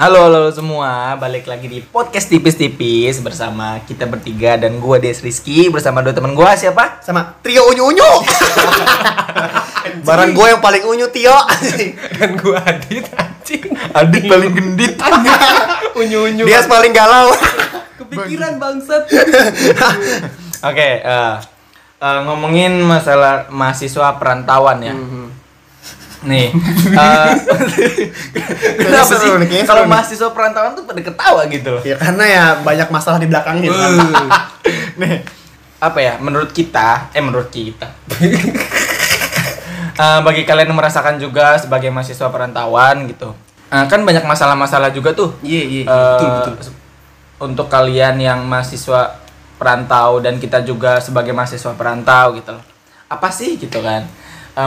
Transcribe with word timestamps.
Halo, 0.00 0.32
halo 0.32 0.48
semua, 0.48 1.12
balik 1.20 1.44
lagi 1.44 1.68
di 1.68 1.84
podcast 1.84 2.24
tipis-tipis 2.32 3.20
bersama 3.20 3.84
kita 3.84 4.08
bertiga 4.08 4.56
dan 4.56 4.80
gua 4.80 4.96
Des 4.96 5.20
Rizky. 5.20 5.68
Bersama 5.68 6.00
dua 6.00 6.16
teman 6.16 6.32
gua 6.32 6.56
siapa? 6.56 7.04
sama 7.04 7.36
trio 7.44 7.68
unyu 7.68 7.92
unyu 7.92 8.10
barang 10.08 10.32
gue 10.32 10.46
yang 10.56 10.64
paling 10.64 10.88
unyu 10.88 11.04
Tio. 11.12 11.36
Dan 12.16 12.32
gua 12.40 12.64
Adit 12.64 13.12
anjing. 13.12 13.76
Adik 13.92 14.24
paling 14.24 14.50
gendit. 14.56 14.96
unyu-unyu. 16.00 16.48
Dia 16.48 16.64
paling 16.64 16.96
galau. 16.96 17.36
Kepikiran 18.00 18.56
bangsat. 18.56 19.04
Oke, 20.64 21.04
eh, 21.04 21.34
eh, 22.00 22.18
ngomongin 22.24 22.72
masalah 22.88 23.52
mahasiswa 23.52 24.16
perantauan 24.16 24.80
ya. 24.80 24.96
Nih, 26.20 26.52
eh, 26.92 27.32
kenapa 28.84 29.14
sih 29.16 29.32
kalau 29.64 29.88
mahasiswa 29.88 30.28
perantauan 30.30 30.76
tuh 30.76 30.84
pada 30.84 31.00
ketawa 31.00 31.48
gitu 31.48 31.68
loh? 31.72 31.82
ya 31.82 31.96
karena 31.96 32.24
ya 32.28 32.44
banyak 32.60 32.88
masalah 32.92 33.16
di 33.16 33.24
belakangnya 33.24 33.72
kan. 33.72 33.92
Nih, 35.00 35.24
apa 35.80 35.98
ya? 35.98 36.20
Menurut 36.20 36.52
kita, 36.52 37.08
eh 37.16 37.24
menurut 37.24 37.48
kita, 37.48 37.88
Eh, 40.00 40.20
bagi 40.24 40.48
kalian 40.48 40.72
yang 40.72 40.80
merasakan 40.80 41.20
juga 41.20 41.60
sebagai 41.60 41.92
mahasiswa 41.92 42.32
perantauan 42.32 43.04
gitu, 43.04 43.36
eh, 43.68 43.84
kan 43.84 44.00
banyak 44.00 44.24
masalah-masalah 44.24 44.88
juga 44.96 45.12
tuh. 45.12 45.36
iya 45.44 45.60
iya 45.60 45.82
Eh, 45.84 46.16
betul 46.16 46.56
betul 46.56 46.72
Untuk 47.40 47.68
kalian 47.68 48.16
yang 48.16 48.40
mahasiswa 48.48 49.20
perantau 49.60 50.24
dan 50.24 50.40
kita 50.40 50.64
juga 50.64 51.04
sebagai 51.04 51.36
mahasiswa 51.36 51.76
perantau 51.76 52.32
gitu 52.32 52.56
loh. 52.56 52.64
Apa 53.12 53.28
sih 53.28 53.60
gitu 53.60 53.80
kan? 53.80 54.08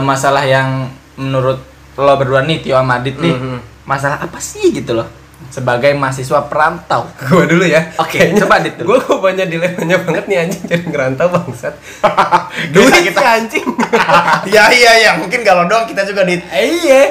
Masalah 0.05 0.45
yang 0.45 0.89
menurut 1.15 1.59
lo 1.93 2.13
berdua 2.15 2.41
nih 2.41 2.59
Tio 2.59 2.75
sama 2.75 2.97
Adit 2.97 3.15
nih, 3.15 3.31
Mhm. 3.31 3.57
masalah 3.83 4.17
apa 4.17 4.37
sih 4.37 4.71
gitu 4.71 4.93
loh? 4.93 5.05
Sebagai 5.45 5.91
mahasiswa 5.93 6.39
perantau. 6.43 7.05
gua 7.27 7.43
dulu 7.43 7.61
ya 7.63 7.91
Oke, 7.97 8.31
coba 8.33 8.57
Adit 8.57 8.73
dulu. 8.75 8.87
gua 8.89 8.97
kok 8.99 9.19
banyak 9.19 9.47
dilemanya 9.47 9.97
banget 9.99 10.23
nih 10.25 10.37
anjing 10.39 10.63
jadi 10.65 10.83
ngerantau 10.83 11.27
bangsat 11.29 11.75
Duit 12.73 12.93
kita. 13.03 13.19
anjing 13.19 13.65
ya 14.55 14.71
iya 14.71 14.91
iya 14.97 15.11
mungkin 15.15 15.41
galau 15.41 15.65
dong 15.65 15.85
kita 15.85 16.01
juga 16.03 16.23
di 16.23 16.39
Eh, 16.43 16.67
iya 16.79 17.03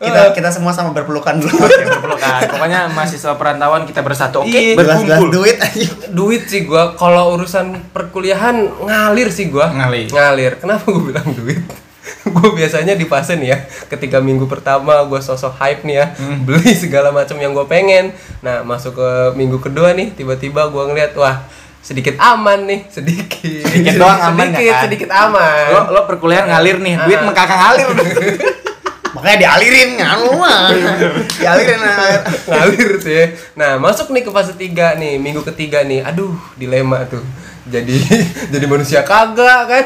kita 0.00 0.32
kita 0.32 0.48
semua 0.48 0.72
sama 0.72 0.90
berpelukan 0.90 1.36
dulu 1.36 1.52
Oke, 1.52 1.84
berpelukan. 1.84 2.40
Pokoknya 2.48 2.88
mahasiswa 2.88 3.36
perantauan 3.36 3.84
kita 3.84 4.00
bersatu. 4.00 4.40
Oke, 4.40 4.48
Iya. 4.48 4.72
jelas 4.72 4.96
jelas 4.98 5.20
berkumpul. 5.20 5.28
duit 5.34 5.56
aja 5.58 5.88
duit 6.08 6.42
sih 6.46 6.64
gua 6.64 6.94
kalau 6.94 7.34
urusan 7.34 7.76
perkuliahan 7.90 8.56
ngalir 8.80 9.28
sih 9.28 9.46
gua 9.46 9.68
Ngalir. 9.68 10.08
ngalir 10.08 10.52
kenapa 10.56 10.86
gua 10.86 11.04
bilang 11.04 11.28
duit 11.34 11.60
gue 12.30 12.48
biasanya 12.52 12.92
di 12.92 13.04
fase 13.04 13.34
nih 13.34 13.48
ya 13.48 13.58
ketika 13.86 14.18
minggu 14.18 14.44
pertama 14.44 15.02
gue 15.02 15.18
sosok 15.18 15.56
hype 15.56 15.82
nih 15.82 15.96
ya 15.96 16.06
Hmm. 16.12 16.42
beli 16.46 16.72
segala 16.72 17.08
macam 17.10 17.34
yang 17.34 17.50
gue 17.50 17.64
pengen 17.64 18.12
nah 18.38 18.60
masuk 18.60 18.94
ke 18.94 19.08
minggu 19.34 19.58
kedua 19.58 19.92
nih 19.92 20.12
tiba-tiba 20.12 20.66
gue 20.66 20.82
ngeliat 20.84 21.12
wah 21.14 21.40
sedikit 21.80 22.12
aman 22.16 22.64
nih 22.64 22.80
sedikit 22.86 23.64
Sedikit 23.64 23.96
doang 23.96 24.20
aman 24.22 24.46
sedikit 24.48 24.68
kan? 24.70 24.82
sedikit 24.84 25.10
aman 25.10 25.64
Lo 25.70 25.80
lo 25.90 26.00
perkuliahan 26.04 26.44
ngalir 26.46 26.76
nih, 26.78 26.94
duit 27.00 27.16
Ah. 27.16 27.24
mengkakak 27.24 27.56
ngalir. 27.58 27.88
makanya 29.10 29.38
dialirin 29.42 29.90
nganu 29.96 30.38
mah 30.38 30.70
dialirin 31.32 31.80
ngalir 32.46 32.90
tuh 32.96 33.10
ya 33.10 33.26
nah 33.52 33.74
masuk 33.76 34.06
nih 34.08 34.22
ke 34.22 34.30
fase 34.30 34.54
3 34.54 34.70
nih 34.96 35.18
minggu 35.18 35.42
ketiga 35.44 35.82
nih 35.82 36.00
aduh 36.00 36.30
dilema 36.54 37.02
tuh 37.04 37.18
jadi 37.70 37.94
jadi 38.52 38.66
manusia 38.66 39.00
kagak 39.06 39.60
kan? 39.70 39.84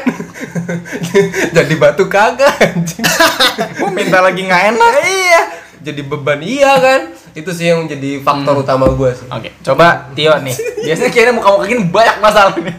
Jadi 1.55 1.73
batu 1.79 2.09
kagak 2.09 2.51
anjing. 2.59 3.05
Gua 3.79 3.91
minta 3.93 4.19
lagi 4.19 4.41
nggak 4.43 4.63
enak. 4.75 4.93
iya 5.05 5.41
jadi 5.85 6.01
beban 6.01 6.41
iya 6.41 6.73
kan? 6.81 7.13
Itu 7.37 7.53
sih 7.53 7.69
yang 7.69 7.85
jadi 7.85 8.17
faktor 8.25 8.65
utama 8.65 8.89
gue 8.89 9.11
sih. 9.13 9.29
Oke, 9.29 9.53
coba 9.61 10.09
Tio 10.17 10.33
nih. 10.41 10.55
Biasanya 10.81 11.11
kayaknya 11.13 11.33
muka-muka 11.37 11.69
gini 11.69 11.85
banyak 11.93 12.17
masalah 12.17 12.57
nih. 12.57 12.73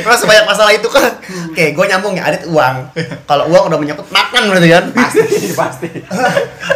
Terus 0.00 0.18
sebanyak 0.24 0.46
masalah 0.48 0.72
itu 0.72 0.88
kan? 0.88 1.12
Oke, 1.52 1.76
gue 1.76 1.84
nyambung 1.84 2.16
ya, 2.16 2.32
Adit 2.32 2.48
uang. 2.48 2.76
Kalau 3.28 3.44
uang 3.52 3.68
udah 3.68 3.76
menyangkut 3.76 4.08
makan 4.08 4.42
berarti 4.48 4.68
kan? 4.72 4.84
Pasti, 4.96 5.52
pasti. 5.52 5.88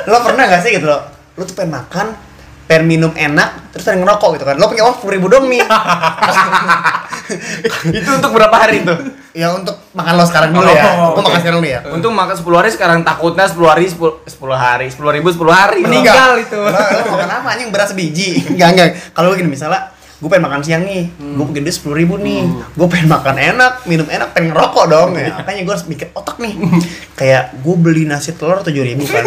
Lo 0.04 0.20
pernah 0.20 0.44
gak 0.52 0.60
sih 0.60 0.76
gitu 0.76 0.84
lo 0.84 1.00
Lo 1.40 1.48
tuh 1.48 1.56
pengen 1.56 1.80
makan 1.80 2.12
Pengen 2.70 2.86
minum 2.86 3.10
enak 3.18 3.74
Terus 3.74 3.82
pengen 3.82 4.06
ngerokok 4.06 4.38
gitu 4.38 4.46
kan. 4.46 4.54
Lo 4.62 4.70
punya 4.70 4.86
uang 4.86 5.02
10 5.02 5.14
ribu 5.18 5.26
dong 5.26 5.50
nih 5.50 5.66
Itu 7.98 8.10
untuk 8.14 8.30
berapa 8.34 8.54
hari 8.54 8.86
tuh? 8.86 8.98
Ya 9.30 9.54
untuk 9.54 9.78
makan 9.94 10.18
lo 10.18 10.24
sekarang 10.26 10.50
dulu 10.50 10.66
ya. 10.66 10.84
Oh, 10.98 11.14
oke. 11.14 11.22
makan 11.22 11.40
sekarang 11.42 11.58
dulu 11.62 11.70
ya. 11.70 11.80
Untuk 11.86 12.10
makan 12.10 12.34
10 12.34 12.58
hari 12.58 12.70
sekarang 12.74 12.98
takutnya 13.06 13.46
10 13.46 13.62
hari 13.62 13.86
10, 13.86 14.26
10 14.26 14.54
hari, 14.54 14.86
10 14.90 15.16
ribu 15.18 15.28
10 15.30 15.50
hari. 15.50 15.80
Meninggal. 15.86 16.30
Itu. 16.42 16.58
Lo, 16.58 16.74
lo 16.74 17.02
makan 17.14 17.30
apa 17.30 17.48
anjing? 17.54 17.70
Beras 17.70 17.94
biji. 17.94 18.42
Enggak 18.54 18.68
enggak. 18.74 18.88
Kalau 19.14 19.34
gini 19.38 19.50
misalnya 19.50 19.94
gue 20.20 20.28
pengen 20.28 20.52
makan 20.52 20.60
siang 20.60 20.84
nih, 20.84 21.08
gue 21.16 21.44
punya 21.48 21.64
duit 21.64 21.72
sepuluh 21.72 21.96
ribu 21.96 22.20
nih, 22.20 22.44
gue 22.76 22.86
pengen 22.92 23.08
makan 23.08 23.40
enak, 23.40 23.88
minum 23.88 24.04
enak, 24.04 24.36
pengen 24.36 24.52
ngerokok 24.52 24.84
dong. 24.92 25.16
Ya, 25.16 25.40
makanya 25.40 25.64
gue 25.64 25.72
harus 25.72 25.88
mikir 25.88 26.12
otak 26.12 26.36
nih, 26.36 26.60
kayak 27.16 27.56
gue 27.64 27.74
beli 27.80 28.04
nasi 28.04 28.36
telur 28.36 28.60
tujuh 28.60 28.84
ribu 28.84 29.08
kan, 29.08 29.24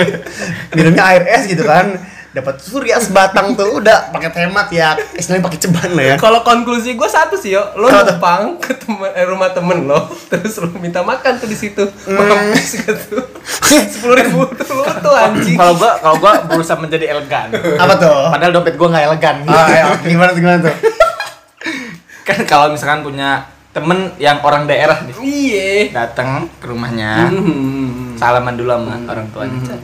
minumnya 0.80 1.04
air 1.12 1.28
es 1.28 1.44
gitu 1.44 1.68
kan, 1.68 2.00
dapat 2.34 2.58
surya 2.58 2.98
sebatang 2.98 3.54
tuh 3.54 3.78
udah 3.78 4.10
pakai 4.10 4.50
hemat 4.50 4.66
ya, 4.68 4.98
istilahnya 5.14 5.46
pakai 5.46 5.60
ceban 5.62 5.90
lah 5.94 6.04
ya. 6.04 6.16
kalau 6.18 6.42
konklusi 6.42 6.98
gue 6.98 7.06
satu 7.06 7.38
sih 7.38 7.54
yo 7.54 7.62
lo 7.78 7.86
numpang 7.86 8.58
ke 8.58 8.74
temen, 8.74 9.06
eh, 9.14 9.22
rumah 9.22 9.54
temen 9.54 9.86
lo 9.86 10.10
terus 10.34 10.58
lo 10.58 10.66
minta 10.76 11.06
makan 11.06 11.38
tuh 11.38 11.46
di 11.46 11.54
situ 11.54 11.86
mampus 12.04 12.82
gitu 12.82 13.22
sepuluh 13.94 14.18
ribu 14.18 14.50
tuh 14.50 14.66
lo 14.74 14.84
tuh 14.98 15.14
anjing 15.14 15.54
Kalau 15.54 15.78
gua 15.78 15.94
kalau 16.02 16.16
gua 16.18 16.42
berusaha 16.44 16.74
menjadi 16.74 17.14
elegan. 17.14 17.54
Apa 17.54 17.94
tuh? 17.96 18.34
Padahal 18.34 18.50
dompet 18.50 18.74
gua 18.74 18.88
nggak 18.90 19.04
elegan. 19.08 19.36
Ah, 19.46 19.66
ya, 19.70 19.84
gimana 20.02 20.30
tuh 20.34 20.40
gimana 20.42 20.58
tuh? 20.58 20.74
kan 22.28 22.38
kalau 22.48 22.72
misalkan 22.72 23.04
punya 23.04 23.46
temen 23.70 24.10
yang 24.16 24.38
orang 24.40 24.64
daerah 24.64 25.02
nih 25.02 25.14
iya 25.20 25.68
datang 25.92 26.46
ke 26.58 26.66
rumahnya 26.66 27.26
Hmm. 27.28 28.14
salaman 28.14 28.54
dulu 28.54 28.70
sama 28.70 28.94
orang 29.06 29.26
tuanya 29.34 29.58
Chan. 29.66 29.80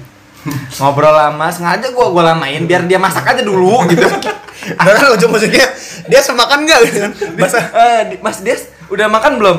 Ngobrol 0.77 1.11
lama 1.11 1.47
sengaja 1.49 1.91
gua 1.91 2.09
gua 2.09 2.23
lamain 2.31 2.65
biar 2.65 2.85
dia 2.85 2.97
masak 2.97 3.27
aja 3.27 3.43
dulu 3.43 3.85
gitu. 3.87 4.05
Dan 4.77 4.93
kan 4.93 5.09
ujung-ujungnya 5.15 5.67
dia 6.05 6.21
semakan 6.21 6.65
nggak 6.65 6.79
gitu 6.87 6.99
kan? 7.01 7.13
Bahasa 7.35 7.59
Eh, 7.71 8.01
di- 8.09 8.21
Mas 8.21 8.41
Des 8.41 8.61
udah 8.87 9.07
makan 9.07 9.37
belum? 9.37 9.57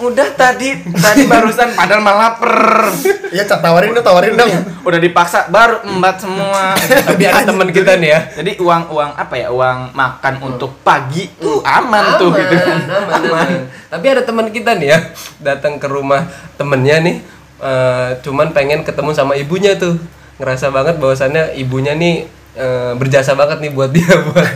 Udah 0.00 0.32
tadi 0.32 0.80
tadi 0.96 1.28
barusan 1.28 1.76
padahal 1.76 2.00
malah 2.00 2.32
lapar. 2.32 2.88
Ya 3.30 3.44
tawarin 3.44 3.92
dong 3.92 4.00
tawarin 4.00 4.32
dong. 4.32 4.48
udah 4.80 4.96
dipaksa 4.96 5.44
baru 5.46 5.84
embat 5.84 6.16
semua. 6.16 6.72
Tapi 6.78 7.22
ada 7.22 7.44
teman 7.44 7.68
kita 7.68 8.00
nih 8.00 8.08
ya. 8.08 8.20
Jadi 8.32 8.56
uang 8.58 8.88
uang 8.88 9.10
apa 9.12 9.34
ya 9.36 9.52
uang 9.52 9.92
makan 9.92 10.34
untuk 10.42 10.80
pagi 10.80 11.28
tuh 11.36 11.60
aman, 11.60 12.16
tuh 12.16 12.32
gitu. 12.32 12.54
Kan 12.54 12.80
aman, 12.88 13.12
aman. 13.28 13.48
Tapi 13.90 14.06
ada 14.08 14.22
teman 14.24 14.48
kita 14.48 14.72
nih 14.72 14.88
ya 14.88 14.98
datang 15.36 15.76
ke 15.76 15.84
rumah 15.84 16.24
temennya 16.56 16.96
nih, 17.02 17.20
eh, 17.60 18.10
cuman 18.24 18.50
pengen 18.56 18.82
ketemu 18.82 19.12
sama 19.12 19.36
ibunya 19.36 19.76
tuh, 19.76 20.00
ngerasa 20.40 20.72
banget 20.72 20.96
bahwasannya 20.96 21.54
ibunya 21.60 21.92
nih 21.92 22.24
eh, 22.56 22.92
berjasa 22.96 23.36
banget 23.36 23.60
nih 23.60 23.70
buat 23.76 23.92
dia 23.92 24.08
buat? 24.32 24.48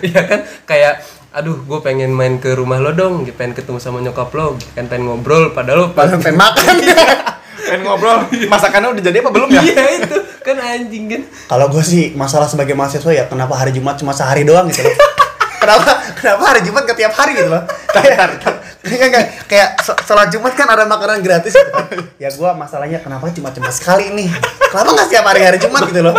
Iya 0.00 0.20
kan? 0.24 0.40
Kayak 0.64 1.04
aduh 1.28 1.60
gue 1.60 1.78
pengen 1.84 2.10
main 2.10 2.40
ke 2.40 2.56
rumah 2.56 2.80
lo 2.80 2.96
dong 2.96 3.28
pengen 3.36 3.52
ketemu 3.52 3.78
sama 3.78 4.00
nyokap 4.00 4.32
lo 4.32 4.56
kan. 4.72 4.88
Pengen 4.88 5.06
ngobrol 5.12 5.52
padahal 5.52 5.78
lo 5.78 5.86
Padahal 5.92 6.18
pengen 6.18 6.40
makan. 6.40 6.74
pengen 7.68 7.80
ngobrol. 7.84 8.24
Masakannya 8.48 8.88
udah 8.96 9.02
jadi 9.04 9.20
apa 9.20 9.30
belum 9.30 9.48
ya? 9.52 9.60
Iya 9.60 9.84
itu. 10.02 10.16
Kan 10.40 10.56
anjing 10.56 11.04
kan. 11.12 11.22
Kalau 11.28 11.66
gue 11.68 11.84
sih 11.84 12.16
masalah 12.16 12.48
sebagai 12.48 12.72
mahasiswa 12.72 13.12
ya 13.12 13.24
kenapa 13.28 13.54
hari 13.54 13.76
Jumat 13.76 14.00
cuma 14.00 14.16
sehari 14.16 14.48
doang 14.48 14.66
gitu 14.72 14.88
loh. 14.88 14.96
kenapa 15.62 16.00
kenapa 16.16 16.42
hari 16.48 16.60
Jumat 16.64 16.88
ke 16.88 16.94
tiap 16.96 17.12
hari 17.12 17.36
gitu 17.36 17.52
loh. 17.52 17.62
Kayak 17.92 18.40
kayak 18.88 19.10
kayak, 19.12 19.28
kayak 19.44 19.68
sholat 20.04 20.32
Jumat 20.32 20.52
kan 20.56 20.66
ada 20.70 20.88
makanan 20.88 21.20
gratis 21.20 21.52
gitu. 21.52 21.72
Ya 22.22 22.32
gue 22.34 22.50
masalahnya 22.58 22.98
kenapa 22.98 23.30
cuma 23.30 23.54
cuma 23.54 23.70
sekali 23.70 24.10
nih. 24.10 24.28
Kenapa 24.68 24.90
nggak 24.96 25.06
setiap 25.06 25.24
hari 25.28 25.40
hari 25.46 25.58
Jumat 25.62 25.86
gitu 25.86 26.00
loh. 26.02 26.14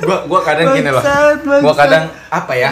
gua 0.00 0.18
gua 0.24 0.40
kadang 0.40 0.72
gini 0.72 0.88
loh 0.88 1.02
gua 1.60 1.74
kadang 1.76 2.08
apa 2.32 2.52
ya 2.56 2.70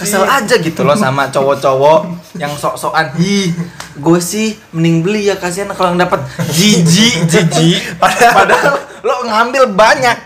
kesel 0.00 0.24
aja 0.24 0.56
gitu 0.56 0.80
loh 0.80 0.96
sama 0.96 1.28
cowok-cowok 1.28 2.00
yang 2.40 2.52
sok-sokan 2.56 3.12
hi 3.20 3.52
gue 4.00 4.20
sih 4.22 4.56
mending 4.72 5.04
beli 5.04 5.28
ya 5.28 5.36
kasihan 5.36 5.68
kalau 5.76 5.92
yang 5.92 6.00
dapat 6.00 6.24
jiji 6.56 7.20
jiji 7.28 7.76
padahal, 8.00 8.48
padahal 8.48 8.74
lo 9.04 9.14
ngambil 9.28 9.76
banyak 9.76 10.16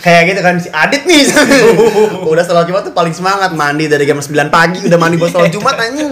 Kayak 0.00 0.22
gitu 0.32 0.40
kan 0.40 0.54
si 0.58 0.68
Adit 0.72 1.02
nih. 1.06 1.28
udah 2.32 2.42
sholat 2.42 2.66
Jumat 2.66 2.82
tuh 2.88 2.94
paling 2.96 3.14
semangat 3.14 3.52
mandi 3.54 3.86
dari 3.86 4.08
jam 4.08 4.18
9 4.18 4.32
pagi 4.48 4.80
udah 4.88 4.98
mandi 4.98 5.16
buat 5.20 5.30
sholat 5.30 5.52
Jumat 5.52 5.76
anjing. 5.78 6.10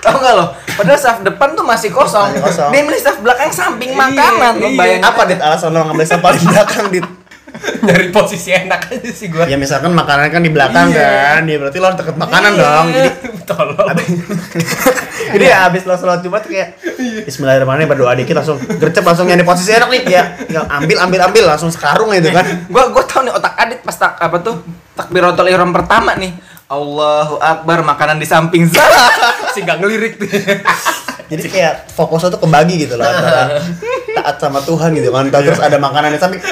Tau 0.00 0.16
nggak 0.16 0.34
lo 0.34 0.46
padahal 0.74 0.96
saf 0.96 1.20
depan 1.20 1.52
tuh 1.52 1.62
masih 1.62 1.88
kosong, 1.88 2.32
Masih 2.32 2.42
kosong. 2.42 2.70
dia 2.70 2.82
milih 2.82 2.98
saf 2.98 3.16
belakang 3.18 3.50
samping 3.50 3.92
makanan 3.92 4.56
lo 4.56 4.66
iya. 4.66 4.76
bayangin 4.76 5.04
Apa 5.04 5.22
Dit 5.24 5.38
alasan 5.38 5.70
lo 5.70 5.84
ngambil 5.84 6.06
sampah 6.06 6.30
di 6.32 6.42
belakang 6.42 6.86
Dit? 6.88 7.06
nyari 7.84 8.08
posisi 8.08 8.54
enak 8.54 8.88
aja 8.88 9.10
sih 9.10 9.26
gua 9.26 9.42
Ya 9.42 9.58
misalkan 9.58 9.90
makanan 9.90 10.30
kan 10.30 10.38
di 10.38 10.48
belakang 10.48 10.88
kan, 10.88 11.42
ya 11.42 11.56
berarti 11.58 11.76
lo 11.76 11.86
harus 11.90 11.98
deket 11.98 12.14
makanan 12.14 12.50
Iya. 12.54 12.62
dong. 12.62 12.86
Jadi 12.88 13.10
tolong 13.50 13.88
Jadi 15.34 15.44
ya 15.44 15.66
abis 15.66 15.82
lo 15.82 15.94
sholat 15.94 16.22
Jumat 16.22 16.46
kayak 16.46 16.78
Bismillahirrahmanirrahim 17.26 17.90
berdoa 17.90 18.14
dikit 18.14 18.34
langsung 18.34 18.56
gercep 18.56 19.02
langsung 19.02 19.26
nyari 19.26 19.42
posisi 19.42 19.74
enak 19.74 19.88
nih 19.90 20.02
ya. 20.06 20.22
Tinggal 20.38 20.64
ambil 20.70 20.96
ambil 21.00 21.20
ambil 21.26 21.44
langsung 21.50 21.68
sekarung 21.68 22.14
gitu 22.14 22.30
kan. 22.30 22.46
gua 22.70 22.88
gua 22.88 23.02
tahu 23.02 23.26
nih 23.26 23.34
otak 23.34 23.54
adit 23.58 23.78
pas 23.82 23.98
tak 23.98 24.14
apa 24.16 24.36
tuh 24.40 24.56
takbiratul 24.94 25.46
ihram 25.46 25.74
pertama 25.74 26.14
nih 26.14 26.30
Allahu 26.70 27.42
Akbar 27.42 27.82
makanan 27.82 28.22
di 28.22 28.26
samping 28.30 28.70
sih 29.54 29.62
gak 29.66 29.82
ngelirik 29.82 30.22
tuh 30.22 30.30
Jadi 31.30 31.46
kayak 31.46 31.90
fokusnya 31.94 32.30
tuh 32.30 32.42
kebagi 32.42 32.86
gitu 32.86 32.94
loh 32.98 33.06
antara 33.06 33.62
taat 34.18 34.36
sama 34.42 34.58
Tuhan 34.66 34.90
gitu 34.98 35.14
kan. 35.14 35.30
Terus 35.30 35.62
ada 35.62 35.78
makanan 35.78 36.10
di 36.14 36.18
samping. 36.18 36.42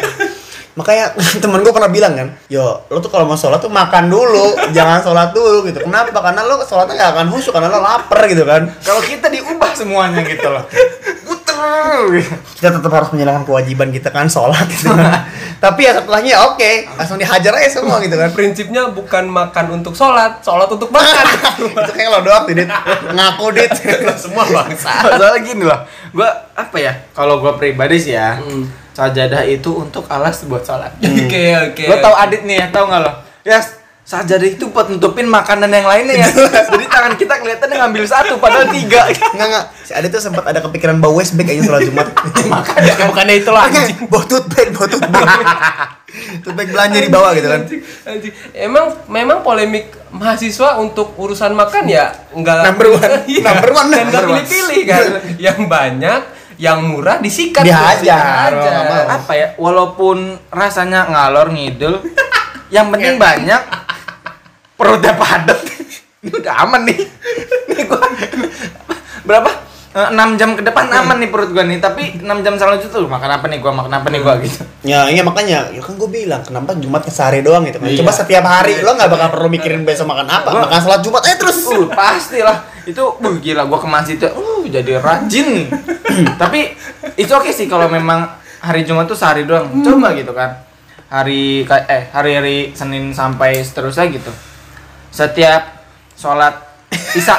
Makanya 0.79 1.19
temen 1.43 1.59
gue 1.67 1.75
pernah 1.75 1.91
bilang 1.91 2.15
kan, 2.15 2.29
yo 2.47 2.87
lo 2.87 3.03
tuh 3.03 3.11
kalau 3.11 3.27
mau 3.27 3.35
sholat 3.35 3.59
tuh 3.59 3.67
makan 3.67 4.07
dulu, 4.07 4.55
jangan 4.71 5.03
sholat 5.03 5.35
dulu 5.35 5.67
gitu. 5.67 5.83
Kenapa? 5.83 6.15
Karena 6.23 6.47
lo 6.47 6.63
sholatnya 6.63 6.95
gak 6.95 7.11
akan 7.19 7.27
khusyuk 7.35 7.51
karena 7.51 7.69
lo 7.75 7.83
lapar 7.83 8.23
gitu 8.31 8.47
kan. 8.47 8.71
kalau 8.87 9.03
kita 9.03 9.27
diubah 9.27 9.75
semuanya 9.75 10.23
gitu 10.23 10.47
loh. 10.47 10.63
Kita 12.59 12.69
tetap 12.75 12.93
harus 12.93 13.09
menjalankan 13.15 13.45
kewajiban 13.47 13.89
kita 13.91 14.11
kan 14.11 14.27
sholat 14.27 14.67
gitu. 14.71 14.91
Kan. 14.91 15.27
Tapi 15.65 15.81
ya 15.87 15.93
setelahnya 15.99 16.35
oke, 16.53 16.73
langsung 16.95 17.19
dihajar 17.19 17.53
aja 17.59 17.81
semua 17.83 17.99
gitu 17.99 18.15
kan. 18.15 18.31
prinsipnya 18.31 18.91
bukan 18.95 19.27
makan 19.27 19.83
untuk 19.83 19.95
sholat 19.95 20.39
sholat 20.43 20.71
untuk 20.71 20.91
makan. 20.91 21.25
Itu 21.83 21.93
kayak 21.95 22.11
lo 22.15 22.21
doang 22.23 22.47
Dit. 22.47 22.71
Ngaku, 23.15 23.47
Dit. 23.55 23.71
Semua 24.23 24.47
bangsa. 24.47 25.03
Soalnya 25.03 25.41
gini 25.43 25.65
loh. 25.67 25.81
Gua 26.15 26.31
apa 26.55 26.77
ya 26.79 26.93
kalau 27.15 27.43
gua 27.43 27.59
pribadi 27.59 27.99
sih 27.99 28.15
ya 28.15 28.39
sajadah 28.99 29.47
itu 29.47 29.71
untuk 29.79 30.11
alas 30.11 30.43
buat 30.47 30.67
sholat. 30.67 30.95
Oke 30.99 31.55
oke. 31.71 31.85
Lo 31.87 31.97
tau 32.03 32.15
adit 32.19 32.43
nih 32.43 32.63
ya 32.63 32.67
tau 32.75 32.91
nggak 32.91 33.01
lo? 33.03 33.13
Ya 33.47 33.63
sajadah 34.09 34.49
itu 34.49 34.73
buat 34.73 34.89
nutupin 34.89 35.29
makanan 35.29 35.69
yang 35.69 35.85
lainnya 35.85 36.25
ya 36.25 36.29
jadi 36.73 36.85
tangan 36.89 37.13
kita 37.21 37.45
kelihatannya 37.45 37.77
ngambil 37.77 38.05
satu 38.09 38.41
padahal 38.41 38.73
tiga 38.73 39.05
Enggak, 39.37 39.47
enggak. 39.53 39.65
Si 39.85 39.93
Adi 39.93 40.09
tuh 40.09 40.21
sempat 40.25 40.49
ada 40.49 40.65
kepikiran 40.65 40.97
bawa 40.97 41.21
waste 41.21 41.37
bag 41.37 41.53
aja 41.53 41.63
sholat 41.69 41.85
Jumat. 41.85 42.09
makanya 42.53 43.05
bukannya 43.05 43.35
itu 43.37 43.51
lah 43.53 43.69
anjing 43.69 44.09
Bawa 44.09 44.25
tote 44.25 44.49
bag, 44.49 44.69
bawa 44.73 44.89
tote 44.89 45.09
bag. 45.13 45.29
tote 46.45 46.55
bag 46.57 46.69
belanja 46.73 46.99
di 47.05 47.11
bawah 47.13 47.31
gitu 47.37 47.49
kan. 47.53 47.61
Anjing, 47.69 47.81
anjing. 48.09 48.33
Emang 48.57 48.85
memang 49.13 49.39
polemik 49.45 49.93
mahasiswa 50.09 50.81
untuk 50.81 51.13
urusan 51.21 51.53
makan 51.53 51.85
ya 51.85 52.17
enggak 52.33 52.65
Number 52.65 52.89
one. 52.97 53.13
Iya. 53.29 53.45
Number 53.45 53.71
one, 53.77 53.89
dan 53.93 54.05
enggak 54.09 54.25
pilih-pilih 54.25 54.81
kan. 54.89 55.05
Yang 55.37 55.59
banyak, 55.69 56.21
yang 56.57 56.79
murah 56.89 57.17
disikat. 57.21 57.61
Dihajar, 57.61 58.51
mau. 58.57 59.21
apa 59.21 59.33
ya 59.37 59.47
walaupun 59.61 60.41
rasanya 60.49 61.13
ngalor 61.13 61.53
ngidul 61.53 62.01
yang 62.69 62.93
penting 62.93 63.17
banyak 63.17 63.61
perutnya 64.79 65.13
padat. 65.13 65.59
Ini 66.23 66.31
udah 66.33 66.55
aman 66.63 66.87
nih. 66.87 66.99
Nih 67.69 67.85
gua 67.85 68.07
berapa? 69.23 69.51
Eh, 69.89 70.09
enam 70.13 70.37
jam 70.37 70.53
ke 70.53 70.63
depan 70.63 70.85
aman 70.87 71.19
nih 71.19 71.29
perut 71.29 71.51
gua 71.51 71.63
nih. 71.63 71.79
Tapi 71.79 72.23
6 72.23 72.45
jam 72.45 72.55
selanjutnya 72.55 72.91
tuh 72.93 73.07
makan 73.07 73.31
apa 73.31 73.47
nih 73.47 73.59
gua? 73.59 73.73
Makan 73.73 73.93
apa 73.93 74.07
nih 74.09 74.21
gua? 74.21 74.35
Gitu. 74.39 74.63
Ya, 74.83 75.11
iya 75.11 75.21
makanya, 75.21 75.69
ya 75.69 75.83
kan 75.83 75.99
gue 75.99 76.07
bilang 76.07 76.39
kenapa 76.41 76.71
Jumat 76.75 77.03
sehari 77.07 77.43
doang 77.43 77.67
gitu 77.67 77.79
kan. 77.79 77.91
Iya. 77.91 77.99
Coba 77.99 78.13
setiap 78.15 78.45
hari 78.45 78.79
lo 78.79 78.95
nggak 78.95 79.11
bakal 79.11 79.29
perlu 79.31 79.49
mikirin 79.49 79.83
besok 79.83 80.07
makan 80.07 80.27
apa. 80.29 80.49
Gua- 80.49 80.65
Makan 80.65 80.79
sholat 80.81 81.01
Jumat 81.03 81.23
eh 81.27 81.37
terus. 81.37 81.67
uh 81.67 81.87
pastilah. 81.89 82.59
Itu 82.87 83.03
uh 83.15 83.35
gila 83.37 83.67
gua 83.67 83.79
ke 83.79 83.89
masjid 83.89 84.17
tuh 84.17 84.31
uh 84.31 84.63
jadi 84.65 84.99
rajin 84.99 85.67
tapi 86.43 86.73
itu 87.15 87.31
oke 87.31 87.51
sih 87.51 87.67
kalau 87.67 87.87
memang 87.87 88.27
hari 88.59 88.83
Jumat 88.83 89.07
tuh 89.07 89.15
sehari 89.15 89.43
doang. 89.45 89.71
Coba 89.83 90.15
gitu 90.15 90.31
kan. 90.31 90.63
Hari 91.09 91.63
eh 91.65 92.03
hari-hari 92.11 92.71
Senin 92.73 93.11
sampai 93.11 93.59
seterusnya 93.59 94.07
gitu 94.09 94.29
setiap 95.09 95.63
sholat 96.15 96.55
isya 97.15 97.37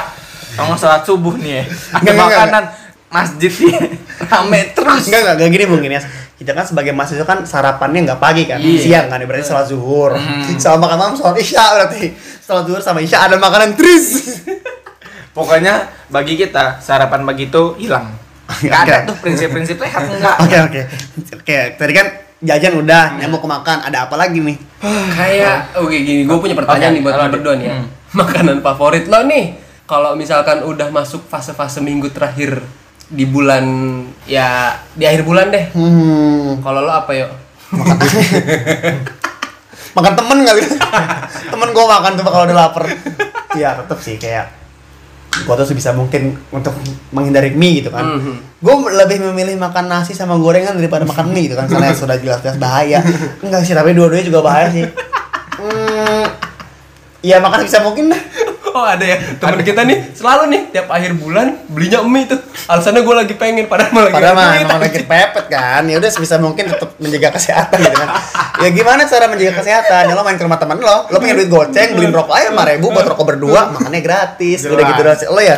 kalau 0.54 0.74
sholat 0.74 1.02
subuh 1.02 1.34
nih 1.36 1.62
ya 1.62 1.64
ada 1.64 2.00
Nggak, 2.00 2.14
nggak, 2.14 2.28
makanan 2.30 2.64
masjid 3.10 3.52
nih 3.52 3.76
rame 4.22 4.60
terus 4.72 5.02
Enggak, 5.10 5.20
enggak, 5.22 5.34
enggak 5.40 5.50
gini 5.50 5.64
mungkin 5.66 5.90
ya. 5.96 6.02
Kita 6.40 6.56
kan 6.56 6.64
sebagai 6.64 6.96
mahasiswa 6.96 7.28
kan 7.28 7.44
sarapannya 7.44 8.08
nggak 8.08 8.16
pagi 8.16 8.48
kan, 8.48 8.56
Iya. 8.56 8.80
siang 8.80 9.06
kan, 9.12 9.20
berarti 9.20 9.44
sholat 9.44 9.68
zuhur. 9.68 10.16
Hmm. 10.16 10.56
Sama 10.56 10.88
makan 10.88 10.96
malam 10.96 11.12
sholat 11.12 11.36
isya 11.36 11.60
berarti. 11.76 12.16
Sholat 12.40 12.64
zuhur 12.64 12.80
sama 12.80 13.04
isya 13.04 13.28
ada 13.28 13.36
makanan 13.36 13.76
terus. 13.76 14.24
pokoknya 15.30 15.86
bagi 16.08 16.34
kita 16.34 16.80
sarapan 16.80 17.22
pagi 17.22 17.46
itu 17.46 17.62
hilang 17.78 18.10
nggak 18.66 18.80
ada 18.82 18.96
tuh 19.06 19.16
prinsip-prinsip 19.22 19.78
sehat 19.78 20.10
enggak 20.10 20.36
Oke 20.42 20.56
oke. 20.58 20.80
Oke, 21.38 21.58
tadi 21.78 21.92
kan 21.94 22.06
jajan 22.40 22.80
udah, 22.80 23.20
yang 23.20 23.28
mau 23.28 23.40
ke 23.40 23.48
makan, 23.48 23.78
ada 23.84 24.08
apa 24.08 24.16
lagi 24.16 24.40
nih? 24.40 24.56
Kayak 25.12 25.76
oke 25.76 25.92
gini, 25.92 26.24
gue 26.24 26.38
punya 26.40 26.56
pertanyaan 26.56 26.92
Oke, 26.92 26.96
nih 26.96 27.02
buat 27.04 27.14
lo 27.14 27.24
berdua 27.28 27.54
nih 27.60 27.66
ya. 27.68 27.74
Hmm. 27.76 27.86
Makanan 28.20 28.58
favorit 28.64 29.06
lo 29.06 29.20
nih 29.28 29.44
kalau 29.84 30.14
misalkan 30.14 30.62
udah 30.62 30.88
masuk 30.90 31.26
fase-fase 31.26 31.82
minggu 31.82 32.14
terakhir 32.14 32.62
di 33.10 33.26
bulan 33.26 33.66
ya 34.24 34.78
di 34.94 35.02
akhir 35.04 35.26
bulan 35.26 35.50
deh. 35.50 35.74
Hmm, 35.74 36.62
Kalau 36.62 36.80
lo 36.86 36.92
apa 36.94 37.10
yuk? 37.12 37.30
makan 39.94 40.14
temen 40.18 40.38
kali. 40.46 40.62
temen 41.52 41.68
gue 41.70 41.84
makan 41.86 42.12
tuh 42.18 42.22
kalau 42.26 42.44
udah 42.46 42.56
lapar. 42.56 42.86
Iya, 43.54 43.82
tetep 43.82 43.98
sih 43.98 44.14
kayak 44.14 44.59
gue 45.30 45.54
tuh 45.54 45.66
sebisa 45.66 45.94
mungkin 45.94 46.36
untuk 46.50 46.74
menghindari 47.14 47.54
mie 47.54 47.80
gitu 47.80 47.90
kan. 47.94 48.02
Mhm. 48.02 48.34
Gue 48.60 48.74
lebih 48.92 49.22
memilih 49.30 49.56
makan 49.56 49.88
nasi 49.88 50.12
sama 50.12 50.36
gorengan 50.36 50.76
daripada 50.76 51.06
makan 51.06 51.32
mie 51.32 51.48
gitu 51.48 51.56
kan, 51.56 51.70
karena 51.70 51.94
sudah 51.94 52.18
jelas-jelas 52.18 52.58
bahaya. 52.58 53.00
Enggak 53.40 53.62
sih, 53.64 53.72
tapi 53.72 53.94
dua-duanya 53.96 54.26
juga 54.26 54.40
bahaya 54.44 54.68
sih. 54.68 54.84
Hmm, 55.60 56.24
Iya 57.20 57.36
makan 57.36 57.68
sebisa 57.68 57.84
mungkin 57.84 58.08
dah. 58.08 58.22
Oh 58.70 58.86
ada 58.86 59.02
ya 59.02 59.18
teman 59.42 59.60
kita 59.66 59.82
nih 59.82 60.14
selalu 60.14 60.42
nih 60.54 60.60
tiap 60.70 60.86
akhir 60.86 61.18
bulan 61.18 61.58
belinya 61.66 62.06
mie 62.06 62.30
tuh 62.30 62.38
alasannya 62.70 63.02
gue 63.02 63.14
lagi 63.18 63.34
pengen 63.34 63.66
padahal 63.66 63.90
malah 63.90 64.10
Padahal 64.14 64.34
mah 64.38 64.54
emang 64.62 64.78
lagi 64.78 65.02
pepet 65.02 65.46
kan. 65.50 65.82
Ya 65.90 65.96
udah 65.98 66.10
sebisa 66.10 66.38
mungkin 66.38 66.70
tetap 66.70 66.94
menjaga 67.02 67.34
kesehatan 67.34 67.78
gitu 67.82 67.96
kan. 67.98 68.08
Ya 68.62 68.68
gimana 68.70 69.02
cara 69.10 69.26
menjaga 69.26 69.58
kesehatan? 69.58 70.02
Ya 70.06 70.14
lo 70.14 70.22
main 70.22 70.38
ke 70.38 70.44
rumah 70.46 70.60
temen 70.60 70.78
lo, 70.78 71.10
lo 71.10 71.16
punya 71.18 71.34
duit 71.34 71.50
goceng, 71.50 71.98
beliin 71.98 72.14
rokok 72.14 72.34
aja 72.36 72.54
5 72.54 72.70
ribu 72.76 72.86
buat 72.94 73.06
rokok 73.10 73.26
berdua, 73.34 73.74
makannya 73.74 74.00
gratis. 74.04 74.62
Udah 74.68 74.84
Jelas. 74.84 74.90
gitu 74.94 75.00
doang 75.02 75.18
sih. 75.18 75.28
Lo 75.30 75.40
ya? 75.42 75.56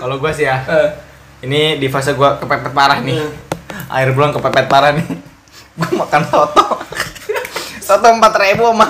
Kalau 0.00 0.14
gua 0.18 0.30
sih 0.34 0.44
ya, 0.48 0.56
Eh, 0.66 0.88
ini 1.46 1.78
di 1.78 1.86
fase 1.86 2.16
gua 2.18 2.40
kepepet 2.42 2.74
parah 2.74 2.98
nih. 2.98 3.22
Akhir 3.86 4.16
bulan 4.18 4.34
kepepet 4.34 4.66
parah 4.66 4.90
nih. 4.96 5.06
Gua 5.78 6.04
makan 6.04 6.22
soto. 6.28 6.64
soto 7.80 8.06
4000 8.08 8.60
sama 8.60 8.86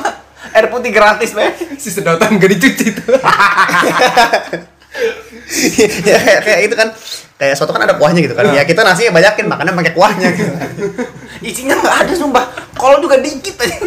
air 0.53 0.67
putih 0.69 0.93
gratis, 0.93 1.33
Be. 1.33 1.49
si 1.81 1.89
sedotan 1.89 2.37
gak 2.37 2.51
dicuci 2.57 2.87
tuh 2.97 3.17
ya 6.09 6.17
kayak, 6.21 6.41
kayak 6.45 6.61
itu 6.69 6.75
kan 6.77 6.89
kayak 7.43 7.59
soto 7.59 7.75
kan 7.75 7.83
ada 7.83 7.99
kuahnya 7.99 8.23
gitu 8.23 8.39
kan. 8.39 8.55
Ya 8.55 8.63
kita 8.63 8.87
nasinya 8.87 9.19
banyakin, 9.19 9.51
makannya 9.51 9.75
pakai 9.75 9.93
kuahnya 9.99 10.29
gitu. 10.31 10.55
Isinya 11.51 11.75
nggak 11.75 11.97
ada 12.07 12.15
sumpah. 12.15 12.45
Kalau 12.79 13.03
juga 13.03 13.19
dikit 13.19 13.59
aja. 13.59 13.83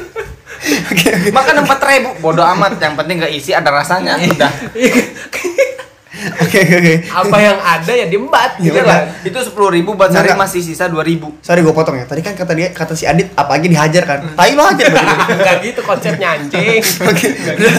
Makan 1.31 1.63
4000 1.63 2.19
bodo 2.19 2.43
amat, 2.43 2.75
yang 2.83 2.99
penting 2.99 3.23
nggak 3.23 3.31
isi 3.31 3.55
ada 3.55 3.71
rasanya. 3.71 4.19
Udah. 4.19 4.51
Oke 6.15 6.57
oke 6.63 6.75
oke. 6.79 6.95
apa 7.11 7.37
yang 7.37 7.57
ada 7.59 7.91
ya 7.91 8.05
diembat 8.07 8.51
Ya 8.57 8.71
gitu 8.71 8.79
udah. 8.79 8.87
lah 8.87 8.99
Itu 9.19 9.39
10.000 9.51 9.83
buat 9.83 10.09
sehari 10.09 10.31
masih 10.31 10.61
sisa 10.63 10.87
2000. 10.87 11.43
Sorry 11.43 11.59
gue 11.59 11.75
potong 11.75 11.99
ya. 11.99 12.07
Tadi 12.07 12.23
kan 12.23 12.33
kata 12.33 12.55
dia 12.55 12.71
kata 12.71 12.95
si 12.95 13.03
Adit 13.03 13.35
apa 13.35 13.59
lagi 13.59 13.67
dihajar 13.67 14.03
kan. 14.07 14.19
Tai 14.31 14.51
lo 14.55 14.63
hajar 14.63 14.87
berarti. 14.89 15.15
nggak 15.43 15.57
gitu 15.61 15.81
konsepnya 15.83 16.27
anjing 16.39 16.79
Oke. 17.11 17.27
Udah. 17.59 17.73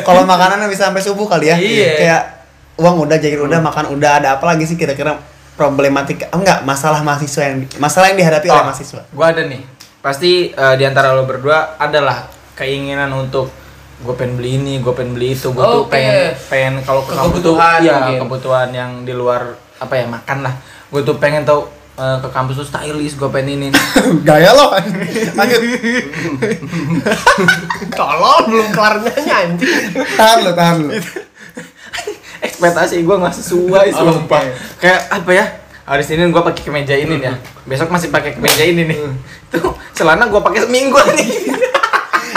Kalau 0.00 0.22
makanannya 0.24 0.66
bisa 0.72 0.88
sampai 0.88 1.04
subuh 1.04 1.28
kali 1.28 1.52
ya. 1.52 1.56
Iya. 1.60 1.92
Kayak 2.00 2.22
uang 2.78 2.96
udah, 3.04 3.16
jajan 3.18 3.42
udah, 3.42 3.58
makan 3.60 3.84
udah, 3.98 4.10
ada 4.22 4.28
apa 4.38 4.44
lagi 4.46 4.62
sih 4.62 4.78
kira-kira 4.78 5.18
problematika 5.58 6.30
oh, 6.30 6.38
enggak 6.38 6.62
masalah 6.62 7.02
mahasiswa 7.02 7.42
yang 7.50 7.66
masalah 7.82 8.14
yang 8.14 8.18
dihadapi 8.22 8.46
oleh 8.46 8.62
Oh, 8.62 8.66
mahasiswa. 8.70 9.02
Gua 9.10 9.26
ada 9.34 9.42
nih. 9.44 9.60
Pasti 9.98 10.54
eh, 10.54 10.74
di 10.78 10.84
antara 10.86 11.10
lo 11.10 11.26
berdua 11.26 11.74
adalah 11.76 12.30
keinginan 12.54 13.10
untuk 13.10 13.50
gue 13.98 14.14
pengen 14.14 14.34
beli 14.34 14.50
ini, 14.56 14.74
gue 14.78 14.92
pengen 14.92 15.12
beli 15.12 15.32
itu, 15.32 15.48
gue 15.48 15.58
tuh 15.60 15.82
Oke. 15.82 15.90
pengen 15.90 16.14
pengen 16.46 16.74
kalau 16.80 17.02
ke 17.02 17.12
kampus 17.12 17.40
tuh 17.40 17.52
Kebutuhan 17.52 17.80
ya 17.80 17.94
mungkin. 17.98 18.18
kebutuhan 18.22 18.68
yang 18.70 18.90
di 19.02 19.10
luar 19.10 19.42
apa 19.76 19.92
ya 19.92 20.06
makan 20.06 20.38
lah. 20.40 20.54
Gue 20.88 21.02
tuh 21.02 21.16
pengen 21.16 21.42
tau 21.42 21.66
eh, 21.94 22.16
ke 22.16 22.28
kampus 22.28 22.54
tuh 22.56 22.68
stylish, 22.68 23.14
gue 23.14 23.26
pengen 23.28 23.58
ini. 23.58 23.68
Gaya 24.28 24.50
lo. 24.52 24.70
Lanjut. 25.34 25.60
tolong 27.92 28.42
belum 28.46 28.68
kelar 28.70 28.94
nyanyi 29.00 29.30
anjing 29.30 29.70
tahan 30.14 30.38
lo, 30.40 30.52
tahan 30.52 30.76
lo. 30.80 30.92
Ekspektasi 32.38 33.02
gue 33.02 33.16
nggak 33.18 33.34
sesuai, 33.34 33.86
Oh, 33.92 34.14
sumpah. 34.14 34.38
oke. 34.38 34.50
Kayak 34.78 35.00
apa 35.10 35.30
ya? 35.32 35.44
Hari 35.82 36.04
Senin 36.04 36.30
gue 36.30 36.38
pakai 36.38 36.62
kemeja 36.62 36.94
ini 36.94 37.18
ya. 37.18 37.34
Besok 37.64 37.88
masih 37.88 38.08
pakai 38.08 38.30
kemeja 38.32 38.62
ini 38.62 38.86
nih. 38.86 38.98
Tuh 39.50 39.74
celana 39.90 40.28
gue 40.28 40.38
pakai 40.38 40.62
seminggu 40.62 40.94
nih. 41.10 41.28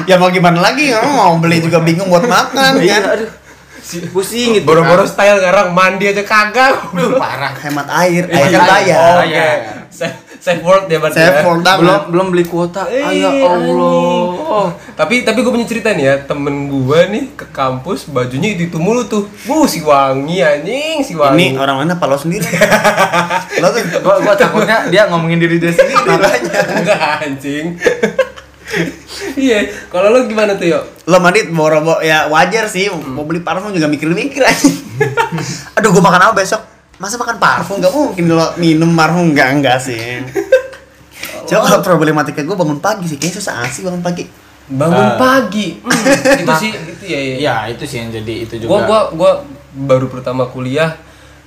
Ya 0.03 0.15
mau 0.15 0.27
gimana 0.27 0.60
lagi? 0.60 0.89
Orang 0.89 1.12
mau 1.12 1.34
beli 1.38 1.60
juga 1.60 1.79
bingung 1.79 2.08
buat 2.08 2.24
makan 2.24 2.77
Iya, 2.77 2.98
kan. 2.98 3.03
aduh. 3.15 3.29
Pusing 4.08 4.55
gitu. 4.55 4.63
boro-boro 4.63 5.03
style 5.03 5.36
sekarang 5.38 5.72
mandi 5.72 6.05
aja 6.05 6.22
kagak 6.22 6.93
parah. 7.13 7.51
Hemat 7.55 7.88
air, 8.00 8.24
air 8.25 8.48
Iya, 8.48 8.58
kan 8.58 8.62
iya. 8.62 8.62
bayar. 8.63 9.13
Oh, 9.13 9.25
Iya. 9.25 9.50
Saya 9.91 10.12
safe 10.39 10.58
word 10.60 10.88
ya 10.88 10.98
berarti 10.98 11.17
Safe 11.17 11.38
ya. 11.38 11.43
word 11.43 11.62
banget. 11.62 11.79
belum 11.79 12.01
belum 12.10 12.25
beli 12.31 12.46
kuota 12.46 12.81
Eh, 12.88 12.98
ah, 12.98 13.13
ya 13.13 13.29
Allah 13.46 14.74
tapi 14.91 15.22
tapi 15.22 15.38
gue 15.38 15.51
punya 15.51 15.63
cerita 15.63 15.91
nih 15.91 16.01
ya 16.03 16.15
temen 16.24 16.65
gue 16.65 17.00
nih 17.08 17.24
ke 17.36 17.46
kampus 17.48 18.10
bajunya 18.10 18.50
itu, 18.51 18.65
itu 18.65 18.77
mulu 18.77 19.05
tuh 19.05 19.29
bu 19.46 19.63
si 19.63 19.81
wangi 19.81 20.41
anjing 20.41 21.03
si 21.03 21.13
wangi 21.13 21.53
Ini 21.53 21.60
orang 21.60 21.77
mana 21.77 21.93
apa 21.93 22.05
lo 22.05 22.17
sendiri? 22.17 22.41
lo 23.62 23.67
tuh 23.70 23.81
gua, 24.00 24.17
gua 24.20 24.34
takutnya 24.34 24.88
dia 24.88 25.05
ngomongin 25.05 25.38
diri 25.38 25.58
dia 25.58 25.70
sendiri 25.70 26.10
makanya. 26.10 26.53
enggak 26.74 27.01
anjing 27.22 27.65
iya 29.41 29.65
kalau 29.89 30.13
lo 30.13 30.29
gimana 30.29 30.53
tuh 30.53 30.69
yuk 30.69 30.83
Lo 31.10 31.17
mandi 31.17 31.50
boro 31.50 31.81
ya 32.00 32.29
wajar 32.29 32.69
sih 32.69 32.88
mau 32.93 33.25
beli 33.25 33.41
parfum 33.41 33.74
juga 33.74 33.89
mikir-mikir 33.89 34.45
aja. 34.45 34.69
Aduh 35.81 35.89
gua 35.89 36.05
makan 36.05 36.29
apa 36.29 36.33
besok? 36.39 36.62
Masa 37.01 37.17
makan 37.17 37.41
parfum? 37.41 37.81
Gak 37.81 37.89
mungkin 37.89 38.29
lo 38.29 38.53
minum 38.55 38.93
parfum 38.93 39.33
enggak 39.33 39.50
enggak 39.57 39.77
sih. 39.81 40.21
Coba 41.50 41.67
kalau 41.67 41.81
problematika 41.81 42.39
gue 42.39 42.55
bangun 42.55 42.79
pagi 42.79 43.12
sih, 43.12 43.17
kayaknya 43.19 43.41
susah 43.41 43.65
sih 43.67 43.81
bangun 43.83 44.00
pagi. 44.00 44.24
bangun 44.71 45.03
Ah. 45.03 45.19
pagi 45.19 45.83
Hmm, 45.83 45.91
itu 46.39 46.53
sih 46.55 46.71
itu 46.71 47.03
ya 47.03 47.19
ya 47.19 47.36
ya 47.36 47.55
itu 47.75 47.83
sih 47.83 47.98
yang 48.00 48.07
jadi 48.07 48.48
itu 48.48 48.55
juga 48.55 48.71
gua 48.71 48.79
gua 48.88 49.01
gua 49.12 49.31
baru 49.75 50.07
pertama 50.07 50.48
kuliah 50.48 50.95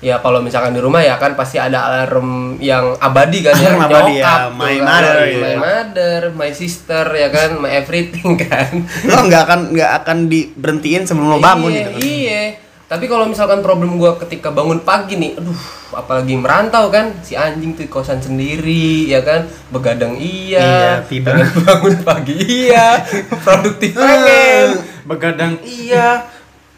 ya 0.05 0.21
kalau 0.21 0.45
misalkan 0.45 0.77
di 0.77 0.85
rumah 0.85 1.01
ya 1.01 1.17
kan 1.17 1.33
pasti 1.33 1.57
ada 1.57 1.89
alarm 1.89 2.61
yang 2.61 2.93
abadi 3.01 3.41
kan 3.41 3.57
ya 3.57 3.73
Alarm 3.73 3.85
abadi, 3.89 4.15
ya. 4.21 4.53
My 4.53 4.77
kan. 4.77 4.85
mother, 4.85 5.17
my 5.17 5.33
ya. 5.33 5.57
mother 5.57 6.21
my 6.37 6.51
sister 6.53 7.05
ya 7.09 7.33
kan 7.33 7.57
my 7.57 7.73
everything 7.73 8.37
kan 8.45 8.85
Lo 9.09 9.25
nggak 9.25 9.43
akan 9.49 9.61
nggak 9.73 9.91
akan 10.05 10.19
diberhentiin 10.29 11.09
sebelum 11.09 11.33
lo 11.33 11.39
bangun 11.41 11.73
iya, 11.73 11.81
gitu. 11.81 11.91
kan. 11.91 12.01
iya 12.05 12.43
tapi 12.85 13.09
kalau 13.09 13.25
misalkan 13.25 13.65
problem 13.65 13.97
gua 13.97 14.21
ketika 14.21 14.53
bangun 14.53 14.85
pagi 14.85 15.17
nih 15.17 15.41
aduh 15.41 15.57
apalagi 15.97 16.37
merantau 16.37 16.93
kan 16.93 17.17
si 17.25 17.33
anjing 17.33 17.73
tuh 17.73 17.89
kosan 17.89 18.21
sendiri 18.21 19.09
ya 19.09 19.25
kan 19.25 19.49
begadang 19.73 20.13
iya, 20.21 21.01
Iya, 21.01 21.09
tidur. 21.09 21.33
bangun 21.65 21.97
pagi 22.05 22.37
iya 22.37 23.01
produktif 23.45 23.97
pengen 23.97 24.85
begadang 25.09 25.57
iya 25.65 26.29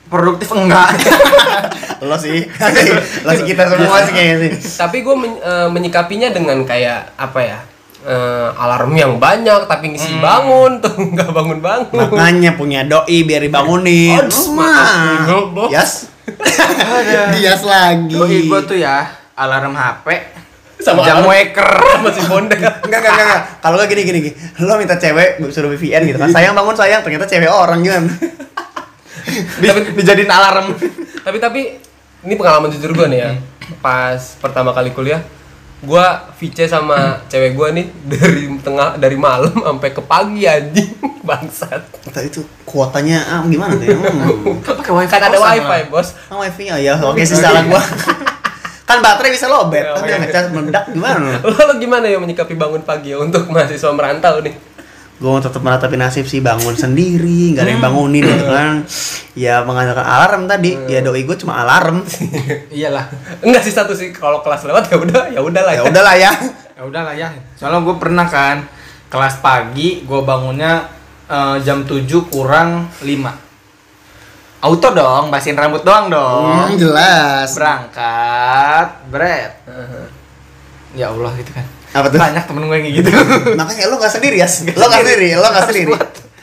produktif 0.07 0.49
enggak 0.51 0.91
Lo 1.99 2.13
sih, 2.15 2.45
lo 3.23 3.33
sih 3.33 3.45
kita 3.47 3.67
semua 3.67 4.05
sih 4.05 4.13
kayaknya 4.13 4.37
sih. 4.53 4.77
tapi 4.77 5.01
gue 5.01 5.17
menyikapinya 5.67 6.29
dengan 6.29 6.61
kayak 6.63 7.17
apa 7.17 7.41
ya 7.41 7.59
eh, 8.03 8.49
alarm 8.53 8.93
yang 8.93 9.17
banyak 9.17 9.65
tapi 9.65 9.91
ngisi 9.91 10.17
bangun 10.17 10.79
tuh 10.79 10.93
nggak 11.13 11.31
bangun 11.31 11.59
bangun 11.59 11.97
Makanya 11.97 12.53
punya 12.53 12.85
doi 12.85 13.25
biar 13.25 13.41
dibangunin. 13.41 14.23
Maaf, 14.53 15.25
goblok. 15.25 15.73
Yes. 15.73 16.13
Dias 17.33 17.63
lagi. 17.73 18.13
doi 18.13 18.45
gua 18.45 18.61
tuh 18.61 18.77
ya 18.77 19.09
alarm 19.35 19.73
HP 19.73 20.07
Sama 20.77 21.01
jam 21.03 21.25
alarm. 21.25 21.33
waker 21.33 21.71
masih 21.99 22.23
bondel 22.29 22.61
Enggak, 22.61 22.85
enggak, 22.85 23.13
enggak. 23.17 23.43
Kalau 23.59 23.75
enggak 23.75 23.89
gini, 23.91 24.03
gini, 24.05 24.19
gini. 24.21 24.35
Lo 24.61 24.77
minta 24.77 24.95
cewek 24.95 25.41
suruh 25.49 25.73
VPN 25.73 26.05
gitu 26.05 26.19
kan. 26.19 26.29
Sayang 26.29 26.53
bangun 26.53 26.77
sayang, 26.77 27.01
ternyata 27.01 27.25
cewek 27.25 27.49
orang 27.49 27.81
gimana? 27.81 28.13
Di, 29.37 29.67
dijadiin 29.95 30.29
alarm 30.29 30.73
tapi 31.19 31.37
tapi 31.37 31.61
ini 32.23 32.35
pengalaman 32.35 32.69
jujur 32.69 32.93
gue 32.93 33.07
nih 33.07 33.21
ya 33.21 33.31
pas 33.77 34.19
pertama 34.37 34.71
kali 34.71 34.91
kuliah 34.91 35.21
gue 35.79 36.07
VC 36.35 36.65
sama 36.65 37.21
cewek 37.27 37.53
gue 37.53 37.69
nih 37.73 37.87
dari 38.03 38.49
tengah 38.59 38.97
dari 38.97 39.15
malam 39.15 39.53
sampai 39.53 39.91
ke 39.91 40.01
pagi 40.01 40.43
anjing 40.45 40.89
bangsat 41.29 41.85
Entah 42.03 42.23
itu 42.23 42.41
kuotanya 42.63 43.21
ah, 43.23 43.43
gimana 43.45 43.75
tuh 43.75 43.85
ya? 43.85 43.95
Hmm. 43.95 44.57
pakai 44.63 44.93
wifi 44.95 45.11
kan 45.11 45.23
ada 45.25 45.37
wifi 45.37 45.81
bos 45.87 46.17
Oh, 46.27 46.41
wifi 46.41 46.67
nya 46.67 46.79
ya, 46.79 46.95
oke 46.97 47.21
sih 47.21 47.37
salah 47.37 47.61
gua. 47.63 47.83
kan 48.85 49.03
baterai 49.03 49.35
bisa 49.35 49.47
lobet, 49.47 49.83
Ya, 49.83 49.93
tapi 49.93 50.01
oke. 50.01 50.13
yang 50.13 50.23
ngecas 50.23 50.45
meledak 50.49 50.85
gimana? 50.89 51.31
lo, 51.45 51.51
lo 51.53 51.75
gimana 51.77 52.07
ya 52.07 52.17
menyikapi 52.17 52.55
bangun 52.55 52.81
pagi 52.81 53.11
ya 53.11 53.19
untuk 53.19 53.43
mahasiswa 53.47 53.91
merantau 53.91 54.39
nih 54.41 54.55
Gue 55.17 55.33
tetap 55.41 55.65
meratapi 55.65 55.97
nasib 55.97 56.29
sih 56.29 56.45
bangun 56.45 56.77
sendiri, 56.77 57.57
nggak 57.57 57.65
ada 57.65 57.73
yang 57.73 57.81
bangunin 57.81 58.21
gitu 58.21 58.47
kan. 58.53 58.85
Ya 59.33 59.65
mengandalkan 59.65 60.05
alarm 60.05 60.45
tadi, 60.45 60.77
ya 60.93 61.01
doi 61.01 61.25
gue 61.25 61.37
cuma 61.41 61.57
alarm. 61.65 62.05
iyalah. 62.77 63.09
Enggak 63.41 63.65
sih 63.65 63.73
satu 63.73 63.97
sih. 63.97 64.13
Kalau 64.13 64.45
kelas 64.45 64.69
lewat 64.69 64.93
ya 64.93 64.97
udah 65.01 65.23
ya 65.33 65.41
udah 65.41 65.63
lah 65.65 65.73
ya. 65.73 65.83
udahlah 65.89 66.17
ya. 66.21 66.33
ya 66.77 66.83
udahlah 66.85 67.15
ya. 67.17 67.29
Soalnya 67.57 67.81
gue 67.81 67.97
pernah 67.97 68.29
kan 68.29 68.69
kelas 69.09 69.41
pagi 69.41 70.05
gue 70.05 70.21
bangunnya 70.21 70.85
eh, 71.33 71.57
jam 71.65 71.89
7 71.89 72.05
kurang 72.29 72.93
5 73.01 73.47
auto 74.67 74.89
dong 74.91 75.33
basihin 75.33 75.57
rambut 75.57 75.81
doang 75.81 76.13
dong. 76.13 76.45
Hmm, 76.45 76.77
jelas. 76.77 77.57
berangkat 77.57 78.89
bret. 79.09 79.53
Ya 80.93 81.09
Allah 81.09 81.33
gitu 81.41 81.57
kan 81.57 81.76
Apa 81.97 82.07
tuh? 82.13 82.21
banyak 82.21 82.45
temen 82.45 82.63
gue 82.69 82.77
yang 82.77 82.85
kayak 82.85 82.97
gitu 83.01 83.11
Makanya 83.61 83.85
lo 83.89 83.97
nggak 83.97 84.13
sendiri 84.13 84.37
ya, 84.37 84.49
lo 84.77 84.85
nggak 84.87 85.03
sendiri, 85.03 85.29
lo 85.33 85.49
nggak 85.49 85.67
sendiri. 85.73 85.93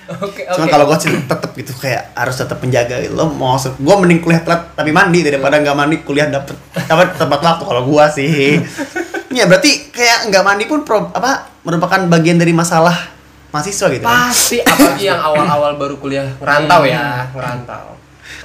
oke 0.04 0.42
Cuma 0.52 0.66
oke 0.68 0.72
kalau 0.74 0.86
gue 0.90 0.98
sih 1.00 1.10
tetep 1.16 1.52
gitu 1.56 1.74
kayak 1.80 2.02
harus 2.18 2.36
tetap 2.36 2.58
menjaga 2.60 2.96
gitu. 3.06 3.14
Lo 3.14 3.26
mau 3.30 3.56
gue 3.62 3.96
mending 4.02 4.20
kuliah 4.20 4.42
telat 4.42 4.74
tapi 4.74 4.90
mandi 4.90 5.20
daripada 5.22 5.62
nggak 5.62 5.76
mandi 5.78 5.96
kuliah 6.02 6.28
dapet 6.28 6.58
apa 6.76 7.14
tepat 7.14 7.40
waktu 7.40 7.64
kalau 7.64 7.82
gue 7.86 8.06
sih. 8.14 8.32
Ya 9.34 9.50
berarti 9.50 9.90
kayak 9.90 10.30
nggak 10.30 10.46
mandi 10.46 10.70
pun 10.70 10.86
pro, 10.86 11.10
apa 11.10 11.50
merupakan 11.66 12.06
bagian 12.06 12.38
dari 12.38 12.54
masalah 12.54 12.94
mahasiswa 13.50 13.90
gitu. 13.90 14.06
kan? 14.06 14.30
pasti 14.30 14.62
apalagi 14.62 15.10
yang 15.10 15.18
awal-awal 15.18 15.74
baru 15.74 15.98
kuliah 15.98 16.26
ngerantau 16.38 16.86
ya 16.86 17.34
ngerantau 17.34 17.94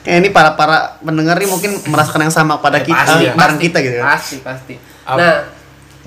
Kayak 0.05 0.19
ini 0.25 0.29
para 0.33 0.57
para 0.57 0.97
pendengar 1.05 1.37
nih 1.37 1.49
mungkin 1.51 1.71
merasakan 1.85 2.29
yang 2.29 2.35
sama 2.35 2.61
pada 2.65 2.81
Eh, 2.81 2.87
kita, 2.87 3.03
pasti, 3.05 3.25
bareng 3.35 3.59
pasti, 3.59 3.67
kita 3.69 3.79
gitu 3.83 3.97
kan. 3.99 4.07
Pasti, 4.15 4.37
pasti. 4.41 4.75
Nah, 5.05 5.35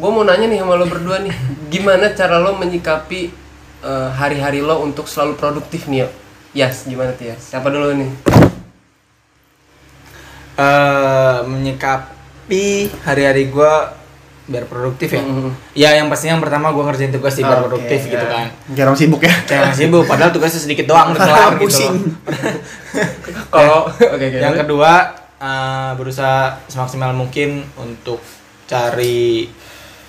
gue 0.02 0.10
mau 0.10 0.26
nanya 0.26 0.50
nih 0.50 0.58
sama 0.58 0.74
lo 0.74 0.86
berdua 0.86 1.22
nih, 1.22 1.34
gimana 1.70 2.10
cara 2.12 2.42
lo 2.42 2.58
menyikapi 2.58 3.30
eh, 3.82 4.10
hari-hari 4.12 4.60
lo 4.60 4.82
untuk 4.82 5.06
selalu 5.06 5.38
produktif 5.38 5.86
nih? 5.86 6.10
Yas, 6.52 6.84
gimana 6.84 7.14
tuh 7.14 7.30
Yas? 7.30 7.42
Siapa 7.48 7.70
dulu 7.70 7.94
nih? 7.94 8.10
eh 10.54 11.38
menyikapi 11.42 12.66
hari-hari 13.02 13.48
gue 13.48 13.74
biar 14.44 14.68
produktif 14.68 15.08
ya 15.10 15.24
Mhm. 15.24 15.50
ya 15.74 15.90
yang 15.96 16.12
pastinya 16.12 16.36
yang 16.36 16.44
pertama 16.44 16.70
gue 16.70 16.84
ngerjain 16.84 17.10
tugas 17.10 17.32
sih 17.32 17.42
biar 17.42 17.64
Oke, 17.64 17.72
produktif 17.72 18.00
gitu 18.04 18.20
ya. 18.20 18.28
kan 18.28 18.48
Kayak 18.68 18.86
orang 18.86 19.00
sibuk 19.00 19.22
ya. 19.24 19.34
Jangan 19.48 19.72
sibuk, 19.72 20.04
padahal 20.04 20.30
tugasnya 20.30 20.60
sedikit 20.60 20.86
doang 20.86 21.16
udah 21.16 21.22
kelar 21.24 21.52
gitu 21.56 21.64
Pusing. 21.64 21.96
Kalau 23.56 23.88
oke 24.14 24.22
oke. 24.22 24.38
Yang 24.38 24.56
kedua, 24.60 24.92
eh, 25.40 25.92
berusaha 25.96 26.60
semaksimal 26.68 27.16
mungkin 27.16 27.64
untuk 27.80 28.20
cari 28.68 29.48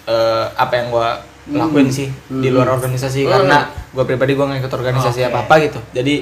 eh, 0.04 0.44
apa 0.52 0.72
yang 0.74 0.88
gua 0.88 1.08
lakuin 1.44 1.88
sih 1.88 2.06
di 2.28 2.48
luar 2.48 2.70
organisasi 2.70 3.22
Hmm. 3.22 3.30
karena 3.32 3.58
gua 3.90 4.04
pribadi 4.04 4.32
gua 4.32 4.46
nggak 4.46 4.60
ikut 4.60 4.72
organisasi 4.72 5.20
Oke. 5.20 5.28
apa 5.28 5.38
apa 5.42 5.54
gitu. 5.60 5.80
Jadi 5.92 6.14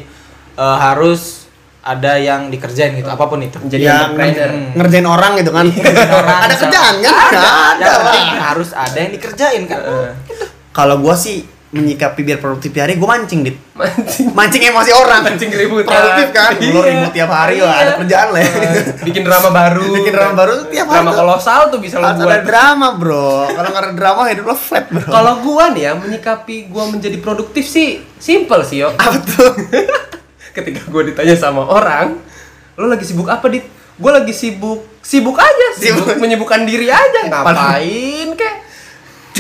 eh, 0.54 0.76
harus 0.78 1.44
ada 1.80 2.12
yang 2.14 2.48
dikerjain 2.48 2.92
gitu, 2.92 3.08
apa 3.08 3.24
pun 3.24 3.40
itu. 3.40 3.56
jadi 3.62 3.80
Ya, 3.82 4.04
entrepreneur. 4.06 4.50
Hmm. 4.50 4.70
ngerjain 4.74 5.06
orang 5.06 5.32
gitu 5.34 5.50
kan. 5.50 5.64
orang, 6.18 6.38
ada 6.42 6.54
kerjaan 6.54 6.94
kan? 6.98 7.14
Ada, 7.16 7.40
Yang 7.74 7.88
lah. 7.88 8.00
penting 8.02 8.28
harus 8.38 8.70
ada 8.70 8.96
yang 8.96 9.10
dikerjain 9.10 9.62
kan. 9.64 9.80
Kalau 10.70 10.96
gua 10.98 11.14
sih 11.14 11.48
menyikapi 11.70 12.20
biar 12.20 12.36
produktif 12.36 12.70
di 12.70 12.78
hari, 12.78 12.94
gua 12.94 13.14
mancing 13.14 13.40
dit. 13.40 13.54
Mancing. 13.72 14.34
Mancing 14.34 14.62
emosi 14.66 14.90
orang. 14.90 15.22
Mancing 15.22 15.48
keributan. 15.48 15.86
Produktif 15.86 16.28
kan? 16.30 16.50
Lu 16.58 16.66
Iya. 16.76 16.82
ribut 16.84 17.10
tiap 17.12 17.30
hari 17.30 17.54
ada 17.56 17.70
Iya. 17.70 17.94
kerjaan 17.96 18.28
lah. 18.28 18.40
ya. 18.40 18.50
Bikin 19.00 19.22
drama 19.22 19.48
baru. 19.48 19.84
Bikin 19.94 20.10
drama 20.10 20.34
baru 20.34 20.52
tuh 20.56 20.66
tiap 20.68 20.86
hari 20.86 20.98
Drama 21.00 21.12
kolosal 21.14 21.60
tuh 21.68 21.78
bisa 21.78 21.96
lo 21.96 22.10
buat. 22.10 22.26
ada 22.26 22.38
drama 22.40 22.86
bro. 22.92 23.46
Kalau 23.48 23.68
nggak 23.68 23.82
ada 23.84 23.92
drama 23.94 24.20
hidup 24.26 24.44
lo 24.44 24.56
flat 24.56 24.84
bro. 24.88 25.06
Kalau 25.06 25.32
gua 25.40 25.64
nih 25.70 25.82
ya 25.84 25.92
menyikapi 25.94 26.66
gua 26.66 26.84
menjadi 26.86 27.16
produktif 27.16 27.62
sih 27.64 28.02
simple 28.16 28.62
sih 28.62 28.82
yo. 28.82 28.90
apa 28.98 29.16
tuh? 29.20 29.54
Ketika 30.56 30.82
gua 30.86 31.02
ditanya 31.02 31.34
sama 31.34 31.62
orang, 31.62 32.18
lo 32.74 32.86
lagi 32.86 33.06
sibuk 33.06 33.26
apa 33.26 33.46
dit? 33.46 33.62
Gua 33.94 34.10
lagi 34.12 34.32
sibuk 34.32 34.82
sibuk 35.00 35.34
aja, 35.34 35.68
sibuk 35.72 36.02
Sibuk. 36.02 36.18
menyibukkan 36.18 36.66
diri 36.66 36.90
aja. 36.90 37.30
Ngapain 37.30 38.28
kek? 38.34 38.54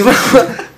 Cuma 0.00 0.16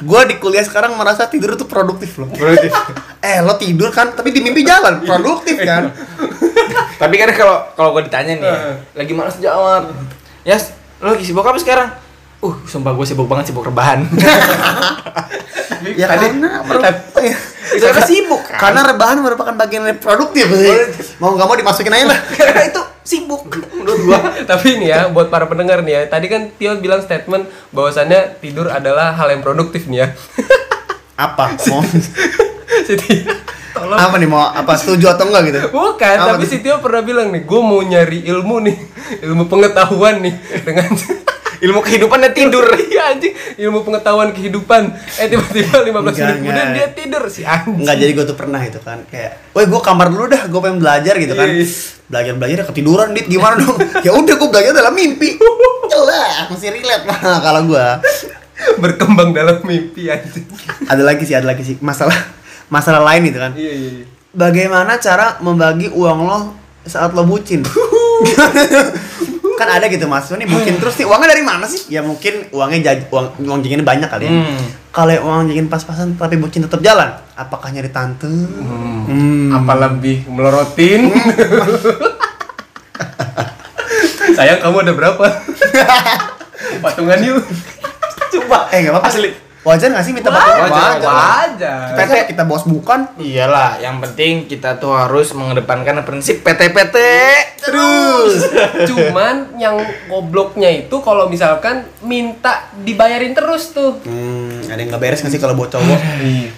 gua 0.02 0.26
di 0.26 0.35
kuliah 0.43 0.67
sekarang 0.67 0.99
merasa 0.99 1.31
tidur 1.31 1.55
tuh 1.55 1.71
produktif 1.71 2.19
loh. 2.19 2.26
Produktif. 2.26 2.75
Eh 3.23 3.38
lo 3.38 3.55
tidur 3.55 3.95
kan, 3.95 4.11
tapi 4.11 4.35
di 4.35 4.43
mimpi 4.43 4.67
jalan, 4.67 4.99
produktif 5.07 5.62
kan? 5.62 5.95
Tapi 6.99 7.14
kan 7.19 7.31
kalau 7.35 7.57
kalau 7.75 7.91
gue 7.99 8.07
ditanya 8.11 8.35
nih, 8.38 8.57
lagi 8.99 9.12
malas 9.14 9.38
jawab. 9.38 9.95
Ya, 10.43 10.59
lo 10.99 11.14
lagi 11.14 11.26
sibuk 11.26 11.47
apa 11.47 11.59
sekarang? 11.59 11.88
Uh, 12.43 12.59
sumpah 12.67 12.91
gue 12.91 13.07
sibuk 13.07 13.31
banget 13.31 13.55
sibuk 13.55 13.62
rebahan. 13.62 14.02
ya 15.99 16.07
karena 16.11 16.62
bro, 16.67 16.83
ya. 17.23 17.38
Itu 17.75 17.87
kan 17.87 18.02
sibuk 18.02 18.43
kan? 18.43 18.59
Karena 18.59 18.81
rebahan 18.91 19.23
merupakan 19.23 19.55
bagian 19.55 19.87
dari 19.87 19.99
produktif 19.99 20.50
sih. 20.50 20.75
Mau 21.23 21.35
nggak 21.38 21.47
mau 21.47 21.55
dimasukin 21.55 21.95
aja 21.95 22.07
lah. 22.11 22.19
Karena 22.35 22.62
itu 22.67 22.83
sibuk 23.02 23.47
menurut 23.75 24.00
gua. 24.06 24.18
Tapi 24.50 24.78
ini 24.78 24.88
ya 24.88 25.06
buat 25.06 25.26
para 25.26 25.44
pendengar 25.44 25.82
nih 25.82 25.92
ya, 25.92 26.02
tadi 26.09 26.26
kan 26.26 26.50
Tio 26.54 26.75
bilang 26.76 27.00
statement 27.00 27.44
bahwasannya 27.71 28.38
tidur 28.38 28.66
adalah 28.66 29.12
hal 29.12 29.28
yang 29.28 29.42
produktif 29.42 29.87
nih 29.87 30.02
ya. 30.02 30.09
Apa? 31.26 31.54
Mau 31.68 31.82
si 32.82 32.94
Tio, 32.97 33.30
tolong. 33.73 33.94
apa 33.94 34.16
nih 34.16 34.26
mau 34.26 34.42
apa 34.42 34.75
setuju 34.75 35.12
atau 35.12 35.28
enggak 35.28 35.42
gitu? 35.49 35.59
Bukan, 35.71 36.16
Apa 36.18 36.35
tapi 36.35 36.44
tuh? 36.44 36.50
si 36.50 36.59
Tio 36.59 36.80
pernah 36.80 36.99
bilang 37.00 37.28
nih, 37.30 37.42
gue 37.42 37.61
mau 37.61 37.78
nyari 37.78 38.26
ilmu 38.26 38.56
nih, 38.64 38.76
ilmu 39.23 39.44
pengetahuan 39.47 40.18
nih 40.18 40.35
dengan 40.64 40.90
ilmu 41.62 41.78
kehidupan 41.78 42.19
dia 42.19 42.33
tidur 42.35 42.66
Iya 42.92 43.02
anjing, 43.14 43.35
ilmu 43.62 43.87
pengetahuan 43.87 44.35
kehidupan. 44.35 44.83
Eh 45.16 45.26
tiba-tiba 45.31 45.81
15 45.81 45.95
menit 45.95 46.12
Enggak, 46.12 46.37
kemudian 46.42 46.69
dia 46.75 46.88
tidur 46.90 47.23
si 47.31 47.47
anjing. 47.47 47.78
Enggak 47.78 47.97
jadi 48.02 48.11
gue 48.12 48.25
tuh 48.26 48.37
pernah 48.37 48.61
itu 48.61 48.78
kan 48.83 48.99
kayak, 49.09 49.54
woi 49.54 49.64
gue 49.71 49.81
kamar 49.81 50.07
dulu 50.11 50.26
dah, 50.28 50.42
gue 50.50 50.61
pengen 50.61 50.78
belajar 50.83 51.14
gitu 51.16 51.35
kan. 51.38 51.49
Belajar 52.11 52.35
belajar 52.37 52.59
ketiduran 52.69 53.09
dit 53.16 53.26
gimana 53.31 53.57
dong? 53.62 53.78
ya 54.02 54.11
udah 54.12 54.35
gue 54.35 54.49
belajar 54.50 54.73
dalam 54.75 54.92
mimpi. 54.92 55.38
Jelas 55.92 56.50
masih 56.50 56.69
relate 56.75 57.04
mah 57.07 57.38
kalau 57.40 57.62
gue. 57.71 57.87
Berkembang 58.83 59.31
dalam 59.33 59.62
mimpi 59.62 60.11
anjing. 60.11 60.45
Ada 60.90 61.02
lagi 61.07 61.23
sih, 61.25 61.35
ada 61.38 61.47
lagi 61.47 61.62
sih 61.62 61.78
masalah 61.78 62.14
masalah 62.66 63.00
lain 63.07 63.31
itu 63.31 63.38
kan. 63.38 63.52
Iya 63.54 63.73
iya 63.73 63.90
iya. 64.02 64.07
Bagaimana 64.33 64.97
cara 64.97 65.38
membagi 65.45 65.92
uang 65.92 66.19
lo 66.26 66.38
saat 66.85 67.14
lo 67.14 67.23
bucin? 67.25 67.62
kan 69.59 69.68
ada 69.68 69.87
gitu 69.88 70.09
mahasiswa 70.09 70.37
nih 70.40 70.49
bucin 70.49 70.76
terus 70.80 70.94
nih 70.99 71.06
uangnya 71.06 71.28
dari 71.32 71.42
mana 71.44 71.64
sih? 71.68 71.92
Ya 71.92 72.00
mungkin 72.00 72.49
uangnya 72.50 72.92
jaj 72.92 73.09
uang 73.12 73.44
uang 73.44 73.61
jajannya 73.62 73.87
banyak 73.87 74.09
kali 74.09 74.25
ya. 74.26 74.32
Hmm. 74.32 74.64
Kalau 74.92 75.12
uang 75.28 75.52
jajan 75.52 75.68
pas-pasan 75.68 76.09
tapi 76.16 76.37
bucin 76.40 76.64
tetap 76.64 76.80
jalan, 76.80 77.12
apakah 77.37 77.68
nyari 77.73 77.90
tante? 77.92 78.28
Hmm. 78.28 79.52
Apa 79.52 79.73
lebih 79.88 80.25
melorotin? 80.28 81.12
Sayang 84.37 84.64
kamu 84.64 84.76
ada 84.88 84.92
berapa? 84.97 85.25
Patungan 86.82 87.21
yuk. 87.21 87.44
Coba, 88.32 88.73
eh 88.73 88.80
nggak 88.80 88.97
apa-apa. 88.97 89.21
Wajar 89.62 89.88
nggak 89.88 90.02
sih 90.02 90.11
minta 90.11 90.26
patungan? 90.26 90.66
Wajar, 90.66 90.90
Wajar. 90.99 91.14
Wajar. 91.14 91.87
Kita 91.88 92.02
kan 92.04 92.25
kita 92.26 92.42
bos 92.42 92.64
bukan. 92.64 93.00
iyalah 93.16 93.78
yang 93.78 94.00
penting 94.00 94.45
kita 94.45 94.75
tuh 94.76 94.90
harus 94.92 95.31
mengedepankan 95.31 96.02
prinsip 96.02 96.42
PT-PT 96.42 96.97
Terus. 97.62 98.42
Cuman 98.90 99.54
yang 99.57 99.78
gobloknya 100.07 100.66
itu 100.69 100.99
kalau 100.99 101.26
misalkan 101.26 101.87
minta 102.00 102.66
dibayarin 102.76 103.33
terus 103.33 103.71
tuh. 103.71 104.02
Hmm, 104.02 104.66
ada 104.66 104.76
yang 104.76 104.90
nggak 104.90 104.99
beres 105.00 105.23
nggak 105.23 105.31
sih 105.31 105.38
kalau 105.38 105.54
buat 105.54 105.71
cowok? 105.71 105.99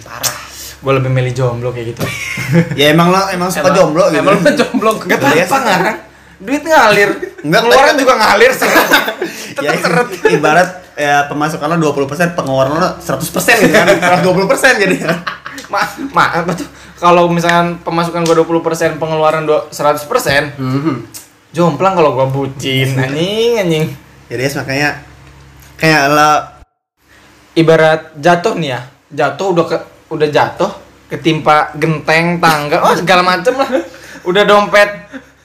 Parah. 0.01 0.35
gue 0.75 0.93
lebih 0.93 1.09
milih 1.09 1.33
jomblo 1.33 1.69
kayak 1.69 1.93
gitu 1.93 2.05
ya 2.79 2.93
emang 2.93 3.09
lo 3.09 3.17
emang 3.27 3.49
suka 3.49 3.63
Emang- 3.63 3.73
jomblo 3.75 4.05
gitu. 4.07 4.21
Emang 4.21 4.33
lo 4.35 4.49
jomblo. 4.51 4.91
Gak 4.99 5.17
Iya 5.17 5.17
apa-apa 5.17 5.45
sih. 5.51 5.63
ngarang 5.63 5.97
Duit 6.35 6.61
ngalir 6.61 7.09
Enggak, 7.41 7.61
Pengeluaran 7.63 7.85
tapi- 7.87 8.01
juga 8.01 8.13
ngalir 8.15 8.51
sih 8.51 8.69
ya, 9.65 9.71
ibarat 10.31 10.69
ya 10.95 11.27
pemasukan 11.27 11.67
lo 11.69 11.91
20%, 11.91 12.33
pengeluaran 12.33 12.73
lo 12.73 12.89
100% 12.97 13.21
gitu 13.61 13.71
kan. 13.71 13.87
120% 14.23 14.81
jadi. 14.81 14.95
Ma, 15.67 15.81
ma 16.11 16.25
apa 16.35 16.51
tuh 16.51 16.67
kalau 16.95 17.27
misalkan 17.27 17.79
pemasukan 17.79 18.23
gua 18.23 18.35
20% 18.37 18.95
pengeluaran 18.95 19.43
dua- 19.43 19.67
100% 19.67 20.55
Mhm. 20.55 20.95
jomplang 21.51 21.93
kalau 21.93 22.13
gua 22.13 22.27
bucin 22.27 22.95
anjing 23.01 23.55
anjing 23.57 23.85
Jadi 24.25 24.41
ya 24.41 24.51
makanya 24.55 24.89
kayak 25.75 26.03
lah 26.07 26.35
ibarat 27.53 28.15
jatuh 28.15 28.55
nih 28.55 28.69
ya 28.69 28.79
jatuh 29.11 29.47
udah 29.53 29.65
ke 29.65 29.77
udah 30.07 30.27
jatuh 30.27 30.71
ketimpa 31.07 31.71
genteng 31.75 32.37
tangga 32.37 32.81
oh 32.81 32.93
segala 32.93 33.21
macem 33.21 33.53
lah 33.53 33.69
udah 34.23 34.43
dompet 34.43 34.89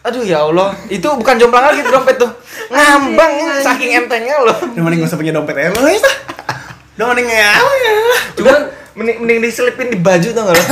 aduh 0.01 0.25
ya 0.25 0.45
allah. 0.45 0.73
Itu 0.89 1.13
bukan 1.17 1.37
jomplang 1.37 1.73
lagi 1.73 1.85
tuh 1.85 1.93
dompet 1.93 2.17
tuh. 2.17 2.31
Ngambang 2.73 3.33
saking 3.61 4.05
entengnya 4.05 4.41
loh. 4.41 4.57
Udah 4.57 4.83
mending 4.83 5.05
gak 5.05 5.11
usah 5.13 5.19
punya 5.21 5.33
dompet 5.37 5.55
ya 5.57 5.69
lo. 5.73 5.81
Udah 6.97 7.07
mending 7.13 7.29
ya. 7.29 7.51
Cuman 8.37 8.61
mending, 8.97 9.17
mending 9.25 9.39
diselipin 9.45 9.89
di 9.93 9.99
baju 10.01 10.29
tuh 10.33 10.43
gak 10.43 10.55
lo? 10.57 10.65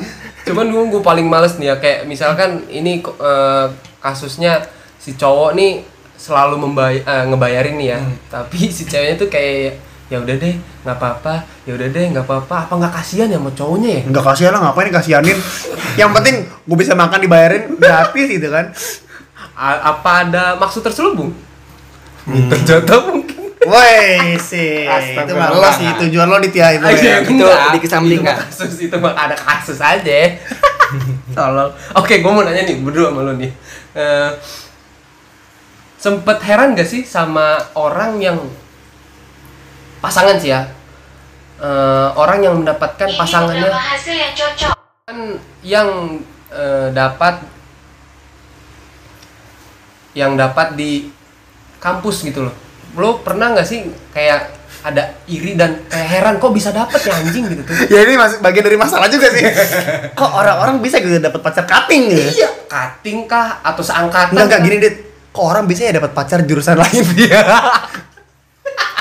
Cuman 0.50 0.64
dulu 0.66 0.98
gue 0.98 1.02
paling 1.06 1.26
males 1.30 1.54
nih 1.54 1.70
ya 1.70 1.76
kayak 1.78 2.00
misalkan 2.10 2.66
ini 2.66 2.98
eh, 3.02 3.66
kasusnya 4.02 4.66
si 4.98 5.14
cowok 5.14 5.54
nih 5.54 5.86
selalu 6.18 6.58
membay 6.66 7.02
eh, 7.02 7.24
ngebayarin 7.30 7.78
nih 7.78 7.88
ya. 7.94 8.00
Tapi 8.26 8.70
si 8.74 8.86
ceweknya 8.90 9.16
tuh 9.18 9.30
kayak 9.30 9.78
ya 10.12 10.20
udah 10.20 10.36
deh 10.36 10.54
nggak 10.84 10.92
apa-apa 10.92 11.34
ya 11.64 11.72
udah 11.72 11.88
deh 11.88 12.04
nggak 12.12 12.20
apa-apa 12.22 12.56
apa 12.62 12.72
nggak 12.76 12.92
kasihan 12.92 13.26
ya 13.26 13.40
sama 13.40 13.48
cowoknya 13.50 13.88
ya 13.88 14.00
Enggak 14.04 14.24
kasihan 14.26 14.52
lah 14.52 14.60
ngapain 14.62 14.92
kasihanin. 14.92 15.38
Yang 15.94 16.10
penting 16.12 16.36
gue 16.44 16.76
bisa 16.76 16.92
makan 16.92 17.18
dibayarin 17.18 17.62
gratis 17.74 18.26
gitu 18.28 18.48
kan. 18.48 18.68
A- 19.52 19.80
apa 19.90 20.10
ada 20.22 20.44
maksud 20.56 20.80
terselubung 20.80 21.32
ternyata 22.22 23.02
mungkin 23.02 23.40
Woi 23.62 24.34
sih, 24.36 24.90
itu 24.90 25.32
mah 25.32 25.54
lo 25.54 25.70
sih 25.70 25.86
tujuan 25.86 26.26
lo 26.26 26.38
itu 26.38 26.58
Ah, 26.58 26.74
iya, 26.90 26.90
ya. 26.90 27.16
itu 27.20 27.30
enggak. 27.32 27.78
dikesampingkan. 27.78 28.34
Itu 28.34 28.42
mah 28.42 28.42
kasus 28.42 28.72
itu 28.76 28.96
mah 28.96 29.12
ada 29.14 29.36
kasus 29.38 29.78
aja 29.78 30.18
tolong 31.36 31.70
oke 31.94 32.10
gue 32.12 32.26
mau 32.28 32.42
nanya 32.42 32.62
nih 32.62 32.76
berdua 32.78 33.08
sama 33.08 33.22
lo 33.22 33.32
nih 33.32 33.50
Eh, 33.92 34.30
sempet 35.94 36.42
heran 36.42 36.74
gak 36.74 36.84
sih 36.84 37.04
sama 37.04 37.54
orang 37.74 38.18
yang 38.18 38.38
pasangan 40.02 40.36
sih 40.36 40.50
ya 40.50 40.62
Eh, 41.62 42.08
orang 42.18 42.42
yang 42.42 42.58
mendapatkan 42.58 43.06
Ini 43.06 43.14
pasangannya 43.14 43.70
hasil 43.70 44.18
yang 44.18 44.34
cocok. 44.34 44.74
kan 45.06 45.18
yang 45.62 45.88
eh, 46.50 46.90
dapat 46.90 47.38
yang 50.12 50.34
dapat 50.34 50.74
di 50.74 51.06
kampus 51.78 52.26
gitu 52.26 52.42
loh 52.42 52.54
lo 52.92 53.22
pernah 53.22 53.54
nggak 53.54 53.62
sih 53.62 53.78
kayak 54.10 54.52
ada 54.82 55.22
iri 55.24 55.54
dan 55.54 55.86
kayak 55.86 56.08
heran 56.10 56.34
kok 56.36 56.50
bisa 56.50 56.74
dapet 56.74 56.98
ya 56.98 57.14
anjing 57.14 57.46
gitu 57.46 57.62
tuh 57.62 57.76
Ya 57.86 58.02
ini 58.02 58.18
masih 58.18 58.42
bagian 58.42 58.66
dari 58.66 58.74
masalah 58.74 59.06
juga 59.06 59.30
sih. 59.30 59.46
Kok 60.18 60.32
orang-orang 60.34 60.82
bisa 60.82 60.98
gitu 60.98 61.22
dapat 61.22 61.38
pacar 61.38 61.62
cutting 61.62 62.10
gitu? 62.10 62.42
iya 62.42 62.50
cutting 62.66 63.30
kah 63.30 63.62
atau 63.62 63.78
seangkatan 63.78 64.34
Enggak 64.34 64.60
gini 64.60 64.82
dit. 64.82 64.94
Kok 65.30 65.46
orang 65.46 65.64
bisa 65.64 65.86
ya 65.86 65.94
dapat 65.94 66.10
pacar 66.10 66.42
jurusan 66.42 66.74
lain 66.74 67.04
dia? 67.14 67.38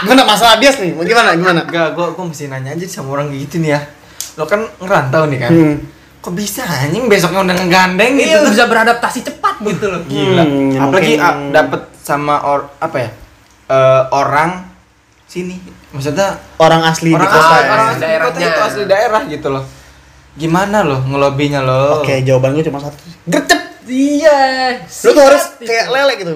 Gimana 0.01 0.21
masalah 0.23 0.55
bias 0.57 0.77
nih? 0.77 0.91
Mau 0.91 1.03
Gimana 1.03 1.33
gimana? 1.33 1.61
Enggak, 1.63 1.93
gua 1.93 2.07
gua 2.11 2.25
mesti 2.25 2.45
nanya 2.45 2.71
aja 2.71 2.85
sama 2.85 3.13
orang 3.13 3.29
kayak 3.29 3.41
gitu 3.45 3.55
nih 3.59 3.71
ya. 3.71 3.81
Lo 4.33 4.43
kan 4.45 4.61
ngerantau 4.77 5.23
nih 5.25 5.39
kan. 5.39 5.51
Hmm. 5.51 5.75
Kok 6.17 6.33
bisa 6.33 6.61
anjing 6.61 7.05
besoknya 7.05 7.41
udah 7.41 7.55
ngegandeng 7.55 8.13
gitu. 8.13 8.29
iya 8.29 8.37
bisa 8.43 8.65
beradaptasi 8.65 9.19
cepat 9.23 9.55
gitu 9.59 9.85
loh 9.87 10.01
Gila. 10.03 10.43
Hmm, 10.43 10.77
Apalagi 10.79 11.13
mungkin- 11.15 11.19
ah, 11.19 11.33
dapet 11.51 11.81
sama 11.97 12.35
or 12.43 12.69
apa 12.77 12.97
ya? 12.99 13.09
Eh, 13.67 14.01
orang 14.11 14.69
sini. 15.25 15.57
Maksudnya 15.89 16.37
Orang 16.55 16.81
asli 16.81 17.09
orang 17.09 17.23
di 17.23 17.27
kota. 17.27 17.41
asli, 17.41 17.57
ya. 17.57 17.67
orang 17.67 17.87
asli 17.87 18.01
Daerahnya. 18.01 18.29
kota 18.31 18.47
itu 18.47 18.61
asli 18.63 18.83
daerah 18.85 19.21
gitu 19.25 19.47
loh. 19.49 19.63
Gimana 20.31 20.77
loh 20.81 21.01
ngelobinya 21.01 21.59
lo? 21.59 21.99
Oke, 21.99 22.21
jawaban 22.21 22.53
gue 22.53 22.63
cuma 22.63 22.79
satu. 22.79 23.01
Gercep. 23.25 23.59
Iya 23.91 24.39
Lu 25.04 25.12
tuh 25.12 25.21
harus 25.21 25.43
kayak 25.60 25.86
lele 25.88 26.13
gitu. 26.15 26.34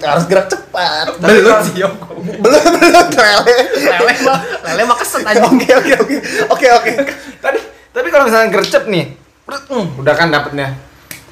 Harus 0.00 0.24
gerak 0.24 0.48
cepat. 0.48 1.12
belum 1.18 1.56
sih 1.62 1.74
Yoko 1.78 2.16
Belum 2.16 2.62
belum 2.72 3.06
lele. 3.12 3.56
lele 3.76 4.12
mah 4.22 4.40
lele 4.64 4.82
mah 4.82 4.96
keset 4.96 5.20
aja 5.22 5.44
Oke 5.44 5.68
oke 5.70 5.92
oke. 5.98 6.16
Oke 6.48 6.66
oke. 6.72 6.92
Tadi 7.38 7.58
tapi 7.90 8.08
kalau 8.08 8.24
misalnya 8.24 8.48
gercep 8.50 8.84
nih, 8.86 9.16
hmm, 9.46 9.96
udah 9.96 10.12
kan 10.12 10.28
dapetnya. 10.28 10.76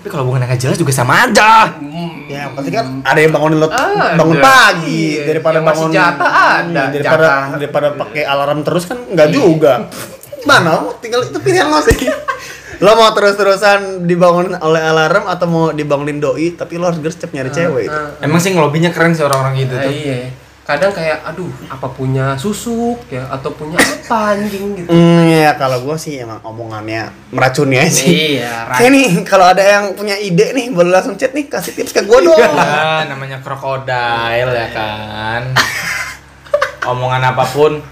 Tapi 0.01 0.09
kalau 0.11 0.25
bukan 0.27 0.41
yang 0.43 0.57
jelas 0.57 0.77
juga 0.77 0.93
sama 0.93 1.25
aja. 1.25 1.77
Ya, 2.25 2.49
pasti 2.53 2.69
kan 2.69 3.01
ada 3.01 3.17
yang 3.17 3.33
bangunin 3.33 3.57
lo 3.57 3.69
Ada. 3.69 4.17
bangun 4.17 4.37
pagi 4.39 5.17
Iya. 5.17 5.25
daripada 5.27 5.57
Yang 5.57 5.67
bangun 5.67 5.91
jatah 5.91 6.33
ada, 6.33 6.65
Iya, 6.65 6.85
daripada 6.91 7.25
jatah. 7.25 7.45
daripada 7.55 7.89
pakai 7.95 8.23
alarm 8.25 8.61
terus 8.61 8.85
kan 8.85 8.97
enggak 9.03 9.29
Iya. 9.29 9.35
juga. 9.35 9.73
Mana? 10.49 10.89
Tinggal 11.01 11.21
itu 11.23 11.39
pilihan 11.39 11.69
lo 11.69 11.81
sih. 11.81 11.97
Lo 12.79 12.91
mau 12.95 13.11
terus-terusan 13.11 14.03
dibangunin 14.03 14.57
oleh 14.59 14.83
alarm 14.83 15.27
atau 15.27 15.47
mau 15.47 15.65
dibangunin 15.71 16.19
doi 16.19 16.55
tapi 16.55 16.75
lo 16.75 16.89
harus 16.89 16.99
gercep 16.99 17.31
nyari 17.31 17.51
cewek 17.51 17.83
itu. 17.87 17.95
Ah, 17.95 18.19
Emang 18.19 18.39
sih 18.39 18.51
ngelobinya 18.51 18.91
keren 18.91 19.13
sih 19.13 19.23
orang-orang 19.23 19.55
gitu 19.61 19.75
ah, 19.75 19.85
tuh. 19.85 19.93
iya 19.93 20.19
kadang 20.65 20.97
kayak 20.97 21.21
aduh 21.29 21.53
apa 21.69 21.93
punya 21.93 22.41
susuk 22.41 22.97
ya 23.13 23.29
atau 23.29 23.53
punya 23.53 23.77
apa 23.77 24.33
anjing 24.33 24.73
gitu 24.81 24.89
Hmm, 24.89 25.29
ya 25.29 25.53
kalau 25.61 25.85
gue 25.85 25.93
sih 26.01 26.17
emang 26.17 26.41
omongannya 26.41 27.13
meracuni 27.29 27.77
aja 27.77 27.93
sih. 27.93 28.41
iya 28.41 28.65
Kayak 28.81 28.91
nih, 28.97 29.09
kalau 29.29 29.45
ada 29.45 29.61
yang 29.61 29.93
punya 29.93 30.17
ide 30.17 30.57
nih, 30.57 30.73
boleh 30.73 30.89
langsung 30.89 31.21
chat 31.21 31.37
nih, 31.37 31.53
kasih 31.53 31.77
tips 31.77 31.93
ke 31.93 32.01
gue 32.01 32.17
dong. 32.17 32.41
Ya, 32.41 33.05
namanya 33.05 33.45
krokodil 33.45 34.49
ya 34.49 34.69
kan. 34.73 35.53
Omongan 36.97 37.37
apa 37.37 37.45
pun 37.45 37.85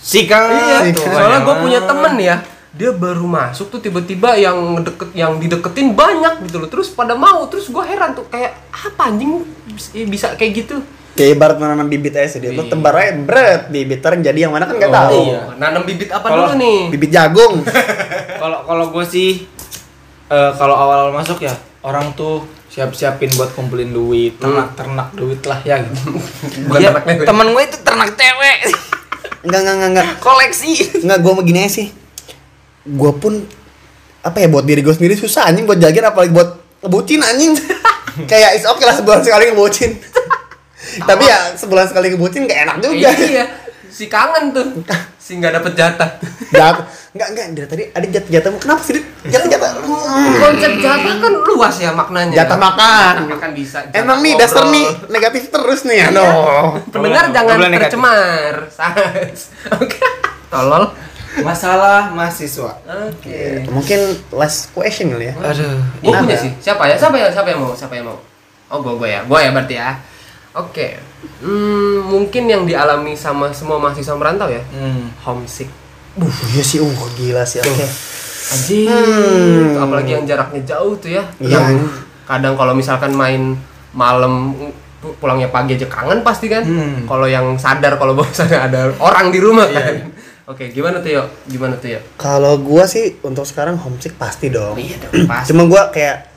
sikat. 0.00 0.88
Iya, 0.88 0.96
tuh, 0.96 1.04
soalnya 1.04 1.44
gue 1.44 1.56
punya 1.60 1.80
temen 1.84 2.14
ya, 2.16 2.36
dia 2.76 2.90
baru 2.90 3.24
masuk 3.24 3.68
tuh 3.68 3.80
tiba-tiba 3.80 4.36
yang 4.36 4.54
deket 4.78 5.08
yang 5.12 5.36
dideketin 5.36 5.92
banyak 5.92 6.44
gitu 6.44 6.56
loh, 6.58 6.68
terus 6.68 6.88
pada 6.88 7.12
mau, 7.12 7.44
terus 7.46 7.66
gue 7.66 7.80
heran 7.80 8.12
tuh 8.12 8.24
kayak 8.26 8.52
apa 8.70 9.02
anjing 9.06 9.42
bis- 9.66 9.96
bisa 10.04 10.32
kayak 10.34 10.52
gitu? 10.58 10.76
Kayak 11.12 11.30
ibarat 11.34 11.56
menanam 11.56 11.86
bibit 11.86 12.12
aja 12.12 12.28
sih, 12.28 12.38
dia. 12.38 12.52
Lo 12.52 12.60
Iya. 12.60 12.70
tebar 12.70 12.92
aja, 12.94 13.16
bret, 13.16 13.62
bibit 13.66 13.98
yang 13.98 14.20
jadi 14.22 14.38
yang 14.38 14.52
mana 14.52 14.64
kan 14.64 14.76
nggak 14.76 14.92
tahu. 14.92 15.20
iya. 15.26 15.40
nanam 15.56 15.82
bibit 15.82 16.12
apa 16.12 16.26
Kalau- 16.26 16.46
dulu 16.46 16.60
nih? 16.60 16.80
Bibit 16.92 17.10
jagung. 17.10 17.64
Kalau 18.36 18.58
kalau 18.62 18.84
gue 18.90 19.04
sih 19.06 19.48
eh, 20.26 20.50
kalau 20.52 20.76
awal-awal 20.76 21.14
masuk 21.14 21.40
ya 21.40 21.56
orang 21.80 22.12
tuh 22.12 22.44
siap-siapin 22.68 23.32
buat 23.32 23.48
kumpulin 23.50 23.88
duit, 23.88 24.36
ternak-ternak 24.36 25.14
duit 25.14 25.40
lah 25.42 25.56
ya 25.62 25.80
gitu. 25.80 26.12
Bukan 26.68 26.76
Iya, 26.76 26.92
ternak 26.92 27.04
cewek. 27.08 27.24
temen 27.24 27.46
gue 27.48 27.62
itu 27.64 27.78
ternak 27.80 28.10
cewek. 28.12 28.58
Enggak, 29.40 29.60
enggak, 29.62 29.74
enggak, 29.74 29.88
enggak. 29.88 30.06
Koleksi. 30.20 30.70
Enggak, 31.00 31.18
gue 31.18 31.32
begini 31.34 31.58
aja 31.62 31.72
sih. 31.72 31.88
Gue 32.86 33.12
pun 33.18 33.42
apa 34.22 34.42
ya 34.42 34.50
buat 34.50 34.66
diri 34.66 34.82
gue 34.82 34.94
sendiri 34.94 35.14
susah 35.14 35.50
anjing 35.50 35.66
buat 35.66 35.78
jajan 35.78 36.10
apalagi 36.10 36.30
buat 36.30 36.62
ngebucin 36.86 37.20
anjing. 37.22 37.52
Kayak 38.30 38.56
is 38.56 38.64
oke 38.64 38.82
lah 38.86 38.94
sebulan 38.94 39.20
sekali 39.26 39.50
ngebucin. 39.50 39.90
Tapi 41.08 41.24
ya 41.26 41.52
sebulan 41.58 41.86
sekali 41.90 42.14
ngebucin 42.14 42.46
gak 42.46 42.60
enak 42.64 42.76
juga. 42.80 43.10
iya 43.18 43.66
si 43.96 44.12
kangen 44.12 44.52
tuh 44.52 44.66
si 45.16 45.40
nggak 45.40 45.56
dapet 45.56 45.72
jatah 45.72 46.10
Jatuh. 46.52 46.84
Enggak, 47.16 47.28
enggak, 47.32 47.46
dari 47.56 47.66
tadi 47.66 47.84
ada 47.96 48.06
jatah 48.06 48.30
jatahmu. 48.30 48.58
Kenapa 48.60 48.80
sih? 48.84 49.02
Jatah 49.26 49.48
jatah. 49.48 49.70
konsep 50.36 50.72
jatah 50.78 51.14
kan 51.18 51.32
luas 51.48 51.74
ya 51.80 51.90
maknanya 51.90 52.44
Jatah 52.44 52.58
makan. 52.60 53.12
Jatah 53.16 53.26
makan 53.34 53.50
bisa 53.56 53.78
jatah 53.88 53.98
Emang 54.04 54.18
nih 54.20 54.34
dasar 54.36 54.64
nih 54.68 54.86
negatif 55.08 55.48
terus 55.48 55.88
nih 55.88 56.06
ya. 56.06 56.06
No. 56.12 56.28
pendengar 56.92 57.32
Nggak 57.32 57.44
jangan 57.48 57.72
tercemar 57.72 58.54
oke 59.80 60.00
tolol 60.52 60.84
Masalah 61.40 62.08
mahasiswa. 62.10 62.72
oke. 62.86 63.40
Mungkin 63.68 64.00
last 64.32 64.72
question 64.72 65.12
kali 65.12 65.28
ya. 65.28 65.34
Aduh. 65.36 65.76
gue 66.00 66.12
punya 66.14 66.38
sih. 66.38 66.52
Siapa 66.56 66.86
ya? 66.86 66.96
Siapa 66.96 67.16
ya? 67.16 67.28
Siapa 67.28 67.48
yang 67.50 67.60
mau? 67.60 67.72
Siapa 67.72 67.92
yang 67.92 68.06
mau? 68.08 68.18
Oh 68.66 68.78
gue 68.80 68.94
gue 68.96 69.08
ya. 69.10 69.20
Gue 69.24 69.38
ya 69.38 69.50
berarti 69.52 69.74
ya. 69.74 69.90
Oke. 70.54 70.96
Hmm, 71.42 72.06
mungkin 72.06 72.48
yang 72.48 72.62
dialami 72.64 73.12
sama 73.12 73.52
semua 73.52 73.76
mahasiswa 73.76 74.16
merantau 74.16 74.48
ya? 74.48 74.62
Hmm. 74.72 75.12
homesick. 75.20 75.68
Uh, 76.16 76.32
iya 76.50 76.64
sih, 76.64 76.80
uh 76.80 76.88
gila 77.12 77.44
sih. 77.44 77.60
Oke. 77.60 77.84
anjing. 78.46 78.88
Hmm. 78.88 79.82
apalagi 79.82 80.14
yang 80.14 80.24
jaraknya 80.24 80.62
jauh 80.64 80.96
tuh 80.96 81.12
ya. 81.12 81.22
Iya. 81.36 81.60
Yang 81.60 81.92
kadang 82.24 82.54
kalau 82.54 82.72
misalkan 82.72 83.12
main 83.12 83.58
malam 83.92 84.54
pu- 85.02 85.12
pulangnya 85.18 85.50
pagi 85.50 85.76
aja 85.76 85.84
kangen 85.86 86.24
pasti 86.24 86.48
kan. 86.48 86.64
Hmm. 86.64 87.04
kalau 87.04 87.28
yang 87.28 87.58
sadar 87.60 88.00
kalau 88.00 88.14
bahwasannya 88.18 88.56
ada 88.56 88.80
orang 88.96 89.28
di 89.28 89.38
rumah 89.38 89.68
kan 89.68 90.08
oke 90.46 90.64
gimana 90.70 90.98
tuh 90.98 91.10
yo 91.10 91.22
gimana 91.44 91.74
tuh 91.76 91.90
yo 91.90 92.00
Kalau 92.16 92.56
gua 92.58 92.86
sih 92.86 93.18
untuk 93.20 93.42
sekarang 93.42 93.74
homesick 93.76 94.14
pasti 94.14 94.48
dong. 94.48 94.78
iya 94.78 94.96
dong 94.98 95.26
pasti 95.26 95.50
Cuma 95.50 95.66
gua 95.66 95.90
kayak 95.90 96.30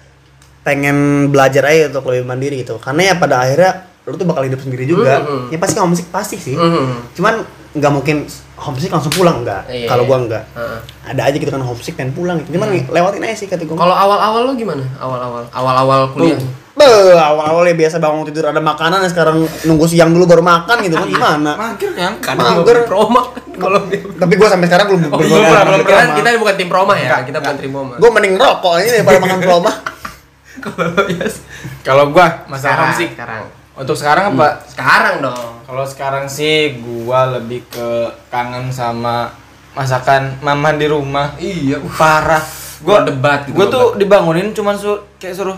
pengen 0.60 1.30
belajar 1.30 1.63
aja 1.65 1.88
untuk 1.89 2.10
lebih 2.10 2.26
mandiri 2.26 2.62
gitu. 2.62 2.78
Karena 2.78 3.10
ya 3.10 3.13
pada 3.15 3.41
akhirnya 3.41 3.72
lu 4.04 4.17
tuh 4.17 4.26
bakal 4.26 4.43
hidup 4.43 4.60
sendiri 4.60 4.84
juga. 4.84 5.22
Mhm. 5.22 5.54
Ya 5.54 5.58
pasti 5.58 5.78
homesick 5.78 6.10
pasti 6.10 6.36
sih. 6.36 6.58
Mhm. 6.58 7.15
Cuman 7.15 7.45
nggak 7.69 7.91
mungkin 7.93 8.26
homesick 8.58 8.89
langsung 8.89 9.13
pulang 9.13 9.45
enggak. 9.45 9.69
Iya. 9.69 9.88
Kalau 9.88 10.04
gua 10.04 10.17
enggak. 10.19 10.43
Heeh. 10.52 10.80
Ada 11.06 11.22
aja 11.30 11.38
gitu 11.38 11.50
kan 11.50 11.62
homesick 11.62 11.95
pengen 11.95 12.12
pulang 12.12 12.41
gitu. 12.41 12.58
Cuman 12.58 12.69
lewatin 12.89 13.24
aja 13.24 13.36
sih 13.38 13.48
kata 13.48 13.63
gua. 13.65 13.78
kalau 13.78 13.95
awal-awal 13.95 14.41
lo 14.50 14.54
gimana 14.54 14.84
awal-awal 14.98 15.45
awal-awal 15.54 16.02
kuliah 16.12 16.38
Beuh, 16.73 17.17
awal-awal 17.17 17.65
ya 17.65 17.75
biasa 17.75 17.97
bangun 17.97 18.23
tidur 18.23 18.47
ada 18.47 18.62
makanan 18.62 19.03
ya 19.03 19.10
sekarang 19.12 19.43
nunggu 19.65 19.86
siang 19.86 20.13
dulu 20.15 20.29
baru 20.29 20.43
makan 20.45 20.79
gitu 20.86 20.95
kan 20.95 21.08
gimana? 21.08 21.51
Mager 21.58 21.91
kan? 21.91 22.13
Mager. 22.21 22.77
mau 22.77 22.88
promo 22.88 23.21
kan 23.36 23.43
kalau 23.60 23.79
dia 23.91 23.99
Tapi 23.99 24.34
gua 24.39 24.47
sampai 24.47 24.67
sekarang 24.69 24.86
belum 24.88 25.01
Oh, 25.10 25.19
belum 25.19 25.43
belum, 25.43 25.79
kita, 25.84 26.03
kita 26.15 26.29
bukan 26.39 26.55
tim 26.55 26.69
proma 26.71 26.93
ya, 26.95 27.19
kita 27.21 27.38
bukan 27.38 27.58
tim 27.58 27.71
proma. 27.71 27.93
Gue 27.99 28.10
mending 28.10 28.34
rokok 28.38 28.73
ini 28.79 28.89
daripada 28.95 29.19
makan 29.19 29.39
proma. 29.41 29.71
Kalau 30.63 30.86
lo 30.91 31.03
yes. 31.08 31.36
Kalau 31.82 32.03
gua 32.12 32.27
masalah 32.45 32.60
Sekarang, 32.60 32.88
homesick. 32.91 33.10
sekarang. 33.15 33.43
Untuk 33.75 33.95
sekarang 33.95 34.23
apa? 34.36 34.47
Sekarang 34.67 35.15
dong. 35.23 35.51
Kalau 35.63 35.86
sekarang 35.88 36.25
sih 36.27 36.79
gua 36.79 37.32
lebih 37.34 37.63
ke 37.67 37.89
kangen 38.27 38.67
sama 38.67 39.32
masakan 39.71 40.36
mama 40.39 40.75
di 40.75 40.88
rumah. 40.88 41.32
Iya, 41.36 41.79
Parah. 41.95 42.43
Gua 42.79 43.03
debat 43.03 43.43
gitu, 43.43 43.55
Gua 43.55 43.67
tuh 43.67 43.86
debat. 43.95 44.19
dibangunin 44.23 44.51
cuman 44.51 44.75
su 44.75 44.95
kayak 45.15 45.36
suruh 45.36 45.55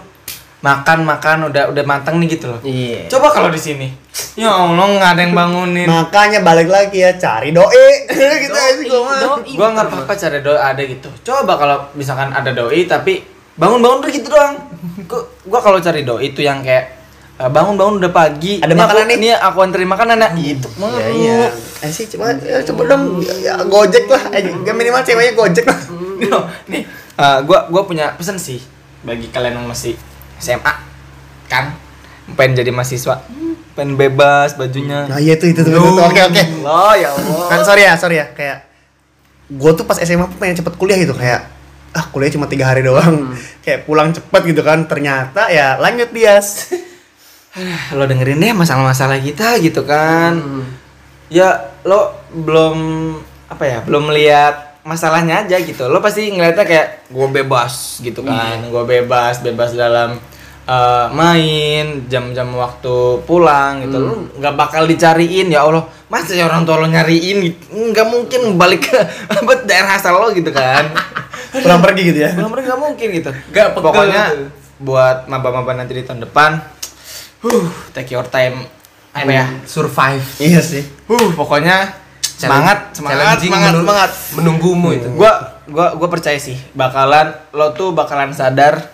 makan 0.62 1.10
makan 1.10 1.50
udah 1.50 1.74
udah 1.74 1.84
matang 1.90 2.22
nih 2.22 2.38
gitu 2.38 2.46
loh. 2.54 2.62
Iya. 2.62 3.10
Coba 3.10 3.34
kalau 3.34 3.50
di 3.50 3.58
sini. 3.58 3.90
Ya 4.38 4.54
Allah 4.54 4.86
nggak 4.86 5.12
ada 5.18 5.22
yang 5.26 5.34
bangunin. 5.34 5.90
Makanya 5.90 6.46
balik 6.46 6.70
lagi 6.70 7.02
ya 7.02 7.18
cari 7.18 7.50
doi. 7.50 7.90
gitu 8.46 8.54
aja 8.54 8.74
sih 8.78 8.86
gua 8.86 9.02
mah. 9.10 9.18
doi. 9.42 9.58
gua 9.58 9.68
nggak 9.74 9.86
apa-apa 9.90 10.14
cari 10.14 10.40
doi 10.46 10.62
ada 10.62 10.82
gitu. 10.86 11.10
Coba 11.26 11.58
kalau 11.58 11.78
misalkan 11.98 12.30
ada 12.30 12.54
doi 12.54 12.86
tapi 12.86 13.26
bangun-bangun 13.58 14.06
udah 14.06 14.12
gitu 14.14 14.28
doang. 14.30 14.56
Gua, 15.10 15.22
gua 15.50 15.60
kalau 15.66 15.82
cari 15.82 16.06
doi 16.06 16.30
itu 16.30 16.46
yang 16.46 16.62
kayak 16.62 16.94
eh, 17.42 17.50
bangun-bangun 17.50 17.98
udah 17.98 18.12
pagi. 18.14 18.62
Ada 18.62 18.78
Ini 18.78 18.82
makanan 18.86 19.02
aku, 19.02 19.10
nih. 19.10 19.18
Ini 19.18 19.30
aku 19.42 19.58
anterin 19.66 19.90
makanan 19.90 20.18
nah. 20.22 20.32
Itu 20.38 20.70
mah. 20.78 20.94
Ya 20.94 21.08
iya. 21.10 21.42
Eh 21.82 21.90
sih 21.90 22.06
coba 22.06 22.38
ya, 22.38 22.62
coba 22.70 22.82
dong 22.86 23.18
ya, 23.42 23.58
gojek 23.66 24.06
lah. 24.06 24.30
Eh, 24.38 24.46
ya, 24.46 24.74
minimal 24.78 25.02
ceweknya 25.02 25.34
gojek 25.34 25.66
lah. 25.74 25.80
Nih, 26.70 26.86
eh, 27.18 27.40
gua 27.50 27.66
gua 27.66 27.82
punya 27.82 28.14
pesan 28.14 28.38
sih 28.38 28.62
bagi 29.02 29.26
kalian 29.34 29.58
yang 29.58 29.66
masih 29.66 29.98
SMA 30.42 30.74
kan? 31.46 31.78
Pengen 32.34 32.66
jadi 32.66 32.72
mahasiswa. 32.74 33.22
Pengen 33.78 33.96
bebas 33.96 34.58
bajunya. 34.58 35.06
Nah 35.06 35.22
iya 35.22 35.38
itu 35.38 35.54
itu 35.54 35.62
tuh. 35.62 35.72
itu, 35.72 35.80
tuh. 35.80 36.04
Oke 36.04 36.22
oke. 36.26 36.44
lo 36.66 36.98
ya 36.98 37.14
Allah. 37.14 37.48
Kan 37.54 37.60
sorry 37.62 37.86
ya 37.86 37.94
sorry 37.96 38.18
ya. 38.18 38.28
Kayak 38.34 38.68
gue 39.52 39.72
tuh 39.78 39.86
pas 39.86 40.00
SMA 40.02 40.26
tuh 40.28 40.38
pengen 40.42 40.58
cepet 40.58 40.74
kuliah 40.76 40.98
gitu. 40.98 41.14
Kayak 41.14 41.48
ah 41.92 42.08
kuliah 42.10 42.32
cuma 42.34 42.50
tiga 42.50 42.66
hari 42.66 42.82
doang. 42.82 43.38
Kayak 43.64 43.86
pulang 43.86 44.10
cepet 44.12 44.42
gitu 44.50 44.62
kan. 44.66 44.90
Ternyata 44.90 45.54
ya 45.54 45.78
lanjut 45.78 46.10
bias 46.10 46.74
lo 47.98 48.08
dengerin 48.08 48.40
deh 48.40 48.52
masalah-masalah 48.56 49.20
kita 49.20 49.60
gitu 49.60 49.84
kan. 49.84 50.40
Hmm. 50.40 50.66
ya 51.32 51.72
lo 51.88 52.12
belum 52.36 52.76
apa 53.48 53.64
ya 53.68 53.80
belum 53.84 54.12
melihat 54.12 54.71
masalahnya 54.82 55.46
aja 55.46 55.58
gitu. 55.62 55.88
Lo 55.90 56.02
pasti 56.02 56.30
ngeliatnya 56.30 56.66
kayak 56.66 56.88
gue 57.10 57.28
bebas 57.42 58.02
gitu 58.02 58.26
kan. 58.26 58.62
Gue 58.70 58.84
bebas 58.86 59.42
bebas 59.46 59.78
dalam 59.78 60.18
eh, 60.66 61.08
main 61.14 62.06
jam-jam 62.10 62.50
waktu 62.58 63.22
pulang 63.26 63.86
gitu. 63.86 63.98
Lo 64.02 64.14
nggak 64.38 64.56
bakal 64.58 64.90
dicariin 64.90 65.54
ya 65.54 65.66
allah 65.66 65.86
masa 66.10 66.34
ya 66.34 66.50
orang 66.50 66.66
tua 66.66 66.82
lo 66.82 66.88
nyariin? 66.90 67.38
Gitu? 67.46 67.62
nggak 67.72 68.08
mungkin 68.10 68.42
balik 68.58 68.90
ke 68.90 69.00
apa 69.38 69.54
daerah 69.66 69.98
asal 69.98 70.18
lo 70.18 70.34
gitu 70.34 70.50
kan. 70.50 70.90
Pulang 71.64 71.84
pergi 71.84 72.02
gitu 72.16 72.20
ya? 72.26 72.32
Belum 72.34 72.50
pernah 72.52 72.66
nggak 72.74 72.82
mungkin 72.82 73.08
gitu. 73.12 73.30
Nggak 73.52 73.68
pokoknya 73.78 74.24
gitu. 74.34 74.46
buat 74.82 75.30
maba-maba 75.30 75.78
nanti 75.78 75.94
di 75.94 76.04
tahun 76.08 76.26
depan 76.26 76.58
huh 77.42 77.66
take 77.94 78.14
your 78.14 78.26
time 78.30 78.66
apa 79.12 79.28
ya? 79.28 79.46
Survive. 79.68 80.24
iya 80.40 80.62
sih. 80.64 80.86
Huh 81.10 81.36
pokoknya 81.36 82.02
semangat 82.38 82.96
semangat 82.96 83.38
semangat 83.42 83.74
semangat. 83.76 84.12
menunggumu 84.38 84.90
itu. 84.96 85.08
gua 85.16 85.62
gua 85.68 85.96
gua 85.96 86.10
percaya 86.12 86.40
sih 86.40 86.56
bakalan 86.72 87.36
lo 87.52 87.76
tuh 87.76 87.92
bakalan 87.92 88.32
sadar 88.32 88.92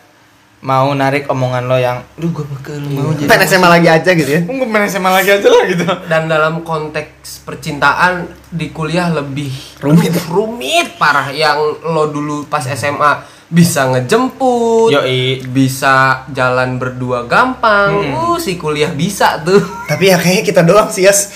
mau 0.58 0.90
narik 0.98 1.30
omongan 1.30 1.70
lo 1.70 1.78
yang 1.78 2.02
duh 2.18 2.34
gua 2.34 2.46
bakal 2.50 2.82
mau 2.82 3.14
jadi 3.14 3.30
pengen 3.30 3.46
SMA 3.46 3.70
lagi 3.70 3.88
aja 3.94 4.10
gitu 4.18 4.32
ya? 4.34 4.42
Gue 4.42 4.66
main 4.66 4.90
SMA 4.90 5.12
lagi 5.14 5.30
aja 5.30 5.48
lah 5.48 5.64
gitu. 5.70 5.86
Dan 6.10 6.26
dalam 6.26 6.66
konteks 6.66 7.46
percintaan 7.46 8.26
di 8.50 8.74
kuliah 8.74 9.14
lebih 9.14 9.54
Rumit. 9.78 10.18
Rumit 10.28 10.98
parah 10.98 11.30
yang 11.30 11.62
lo 11.86 12.10
dulu 12.10 12.50
pas 12.50 12.66
SMA 12.66 13.37
bisa 13.48 13.88
ngejemput, 13.88 14.92
Yoi. 14.92 15.40
bisa 15.48 16.28
jalan 16.36 16.76
berdua 16.76 17.24
gampang. 17.24 18.12
Uh, 18.12 18.36
si 18.36 18.60
kuliah 18.60 18.92
bisa 18.92 19.40
tuh. 19.40 19.64
tapi 19.88 20.12
ya 20.12 20.20
kayaknya 20.20 20.44
kita 20.44 20.62
doang 20.68 20.92
sih 20.92 21.08
Yas. 21.08 21.20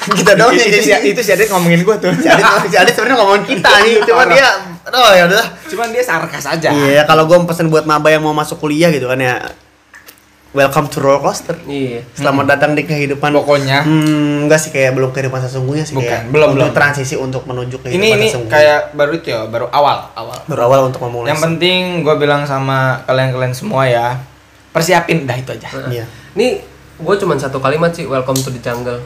Kita 0.00 0.32
doang 0.32 0.56
yang 0.56 0.64
itu, 0.64 0.80
jadi 0.80 1.04
si, 1.04 1.12
itu 1.12 1.20
si 1.20 1.30
Adit 1.36 1.52
ngomongin 1.52 1.84
gua 1.84 2.00
tuh. 2.00 2.08
Jadi 2.16 2.40
jadi 2.72 2.88
sebenarnya 2.88 3.20
ngomongin 3.20 3.44
kita 3.52 3.68
nih. 3.84 4.00
Cuma 4.08 4.24
dia 4.32 4.48
oh 4.96 5.12
ya 5.12 5.28
udah 5.28 5.44
cuman 5.68 5.88
dia 5.92 6.02
sarkas 6.02 6.44
aja. 6.48 6.72
Iya 6.72 7.04
kalau 7.04 7.28
gue 7.28 7.36
pesen 7.44 7.68
buat 7.68 7.84
maba 7.84 8.08
yang 8.08 8.24
mau 8.24 8.32
masuk 8.32 8.64
kuliah 8.64 8.88
gitu 8.88 9.06
kan 9.12 9.20
ya 9.20 9.36
welcome 10.50 10.90
to 10.90 10.98
roller 10.98 11.22
coaster. 11.22 11.54
Iya. 11.62 12.02
selamat 12.14 12.44
datang 12.56 12.74
di 12.74 12.82
kehidupan. 12.82 13.30
Pokoknya. 13.30 13.86
Hmm 13.86 14.46
enggak 14.46 14.58
sih 14.58 14.70
kayak 14.74 14.98
belum 14.98 15.10
kehidupan 15.14 15.40
sesungguhnya 15.46 15.84
sih 15.86 15.94
Bukan, 15.94 16.08
kayak 16.10 16.22
belum, 16.32 16.48
untuk 16.58 16.70
belum. 16.70 16.76
transisi 16.76 17.14
untuk 17.14 17.42
menuju 17.46 17.76
kehidupan 17.78 18.02
ini 18.02 18.08
ini 18.18 18.26
sesungguhnya. 18.28 18.52
kayak 18.52 18.80
baru 18.92 19.12
itu 19.14 19.26
ya 19.30 19.40
baru 19.46 19.66
awal 19.70 20.10
awal. 20.16 20.38
Berawal 20.50 20.80
untuk 20.90 21.00
memulai 21.06 21.30
yang 21.30 21.40
penting 21.40 22.02
gue 22.02 22.14
bilang 22.18 22.42
sama 22.44 23.04
kalian-kalian 23.06 23.54
semua 23.54 23.86
ya 23.86 24.18
persiapin 24.70 25.26
dah 25.26 25.34
itu 25.34 25.50
aja. 25.54 25.68
Iya. 25.86 26.04
Nih, 26.34 26.62
gue 26.96 27.14
cuman 27.18 27.34
satu 27.34 27.58
kalimat 27.58 27.90
sih, 27.90 28.06
welcome 28.06 28.38
to 28.38 28.50
the 28.50 28.62
jungle. 28.62 29.02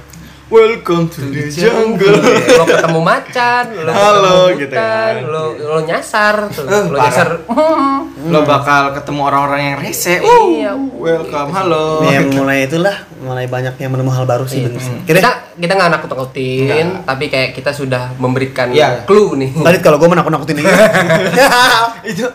Welcome 0.54 1.10
to 1.10 1.18
the 1.26 1.50
jungle 1.50 2.14
lo 2.14 2.62
ketemu 2.64 3.00
macan, 3.02 3.64
lo 3.86 3.90
Halo, 3.90 4.30
ketemu 4.46 4.60
gitu 4.60 4.70
hutan, 4.70 4.84
kan. 5.10 5.14
lo 5.26 5.42
lo 5.58 5.78
nyasar 5.82 6.34
tuh, 6.48 6.62
Eh, 6.62 6.82
lo 6.84 6.94
parah. 6.94 7.04
nyasar. 7.04 7.28
hmm. 7.42 7.98
lo 8.32 8.40
bakal 8.44 8.82
ketemu 8.94 9.20
orang-orang 9.24 9.60
yang 9.64 9.76
rese 9.80 10.14
Iya. 10.16 10.72
welcome 10.94 11.50
halo 11.50 12.06
ya 12.06 12.22
mulai 12.24 12.64
itulah 12.64 12.96
mulai 13.18 13.44
banyak 13.46 13.74
yang 13.76 13.90
menemukan 13.90 14.16
hal 14.16 14.26
baru 14.26 14.46
sih 14.46 14.62
Iya. 14.62 14.78
sih. 14.78 14.94
Kita 15.04 15.30
kita 15.54 15.72
nggak 15.72 15.90
nakut-nakutin, 15.90 16.86
tapi 17.02 17.24
kayak 17.26 17.50
kita 17.52 17.74
sudah 17.74 18.14
memberikan 18.14 18.70
Iya. 18.70 19.02
clue 19.04 19.34
nih. 19.34 19.50
Tadi 19.50 19.78
kalau 19.80 19.98
gue 19.98 20.06
menakut-nakutin 20.06 20.54
ini 20.56 20.70
itu 22.10 22.26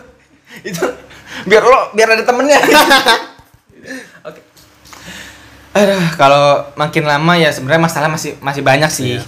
itu 0.60 0.84
biar 1.42 1.62
lo 1.62 1.88
biar 1.90 2.08
ada 2.10 2.22
temennya. 2.22 2.60
Aduh, 5.70 6.02
kalau 6.14 6.66
makin 6.74 7.04
lama 7.04 7.32
ya 7.34 7.48
sebenarnya 7.48 7.82
masalah 7.82 8.08
masih 8.08 8.34
masih 8.40 8.60
banyak 8.60 8.90
sih. 8.90 9.22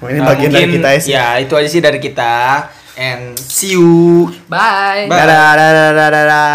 Oh, 0.00 0.08
ini 0.08 0.18
Eh, 0.18 0.24
bagian 0.24 0.50
dari 0.50 0.64
mungkin- 0.64 0.74
kita 0.78 0.88
ya 0.88 0.98
sih. 0.98 1.10
Ya, 1.12 1.26
itu 1.38 1.52
aja 1.52 1.68
sih 1.68 1.78
dari 1.78 1.98
kita. 1.98 2.66
And 2.92 3.32
see 3.36 3.72
you. 3.72 4.28
Bye. 4.46 5.04
Bye. 5.04 5.16
dadah 5.18 5.50
dadah 5.54 5.70
dadah 5.90 6.08
dadah 6.10 6.52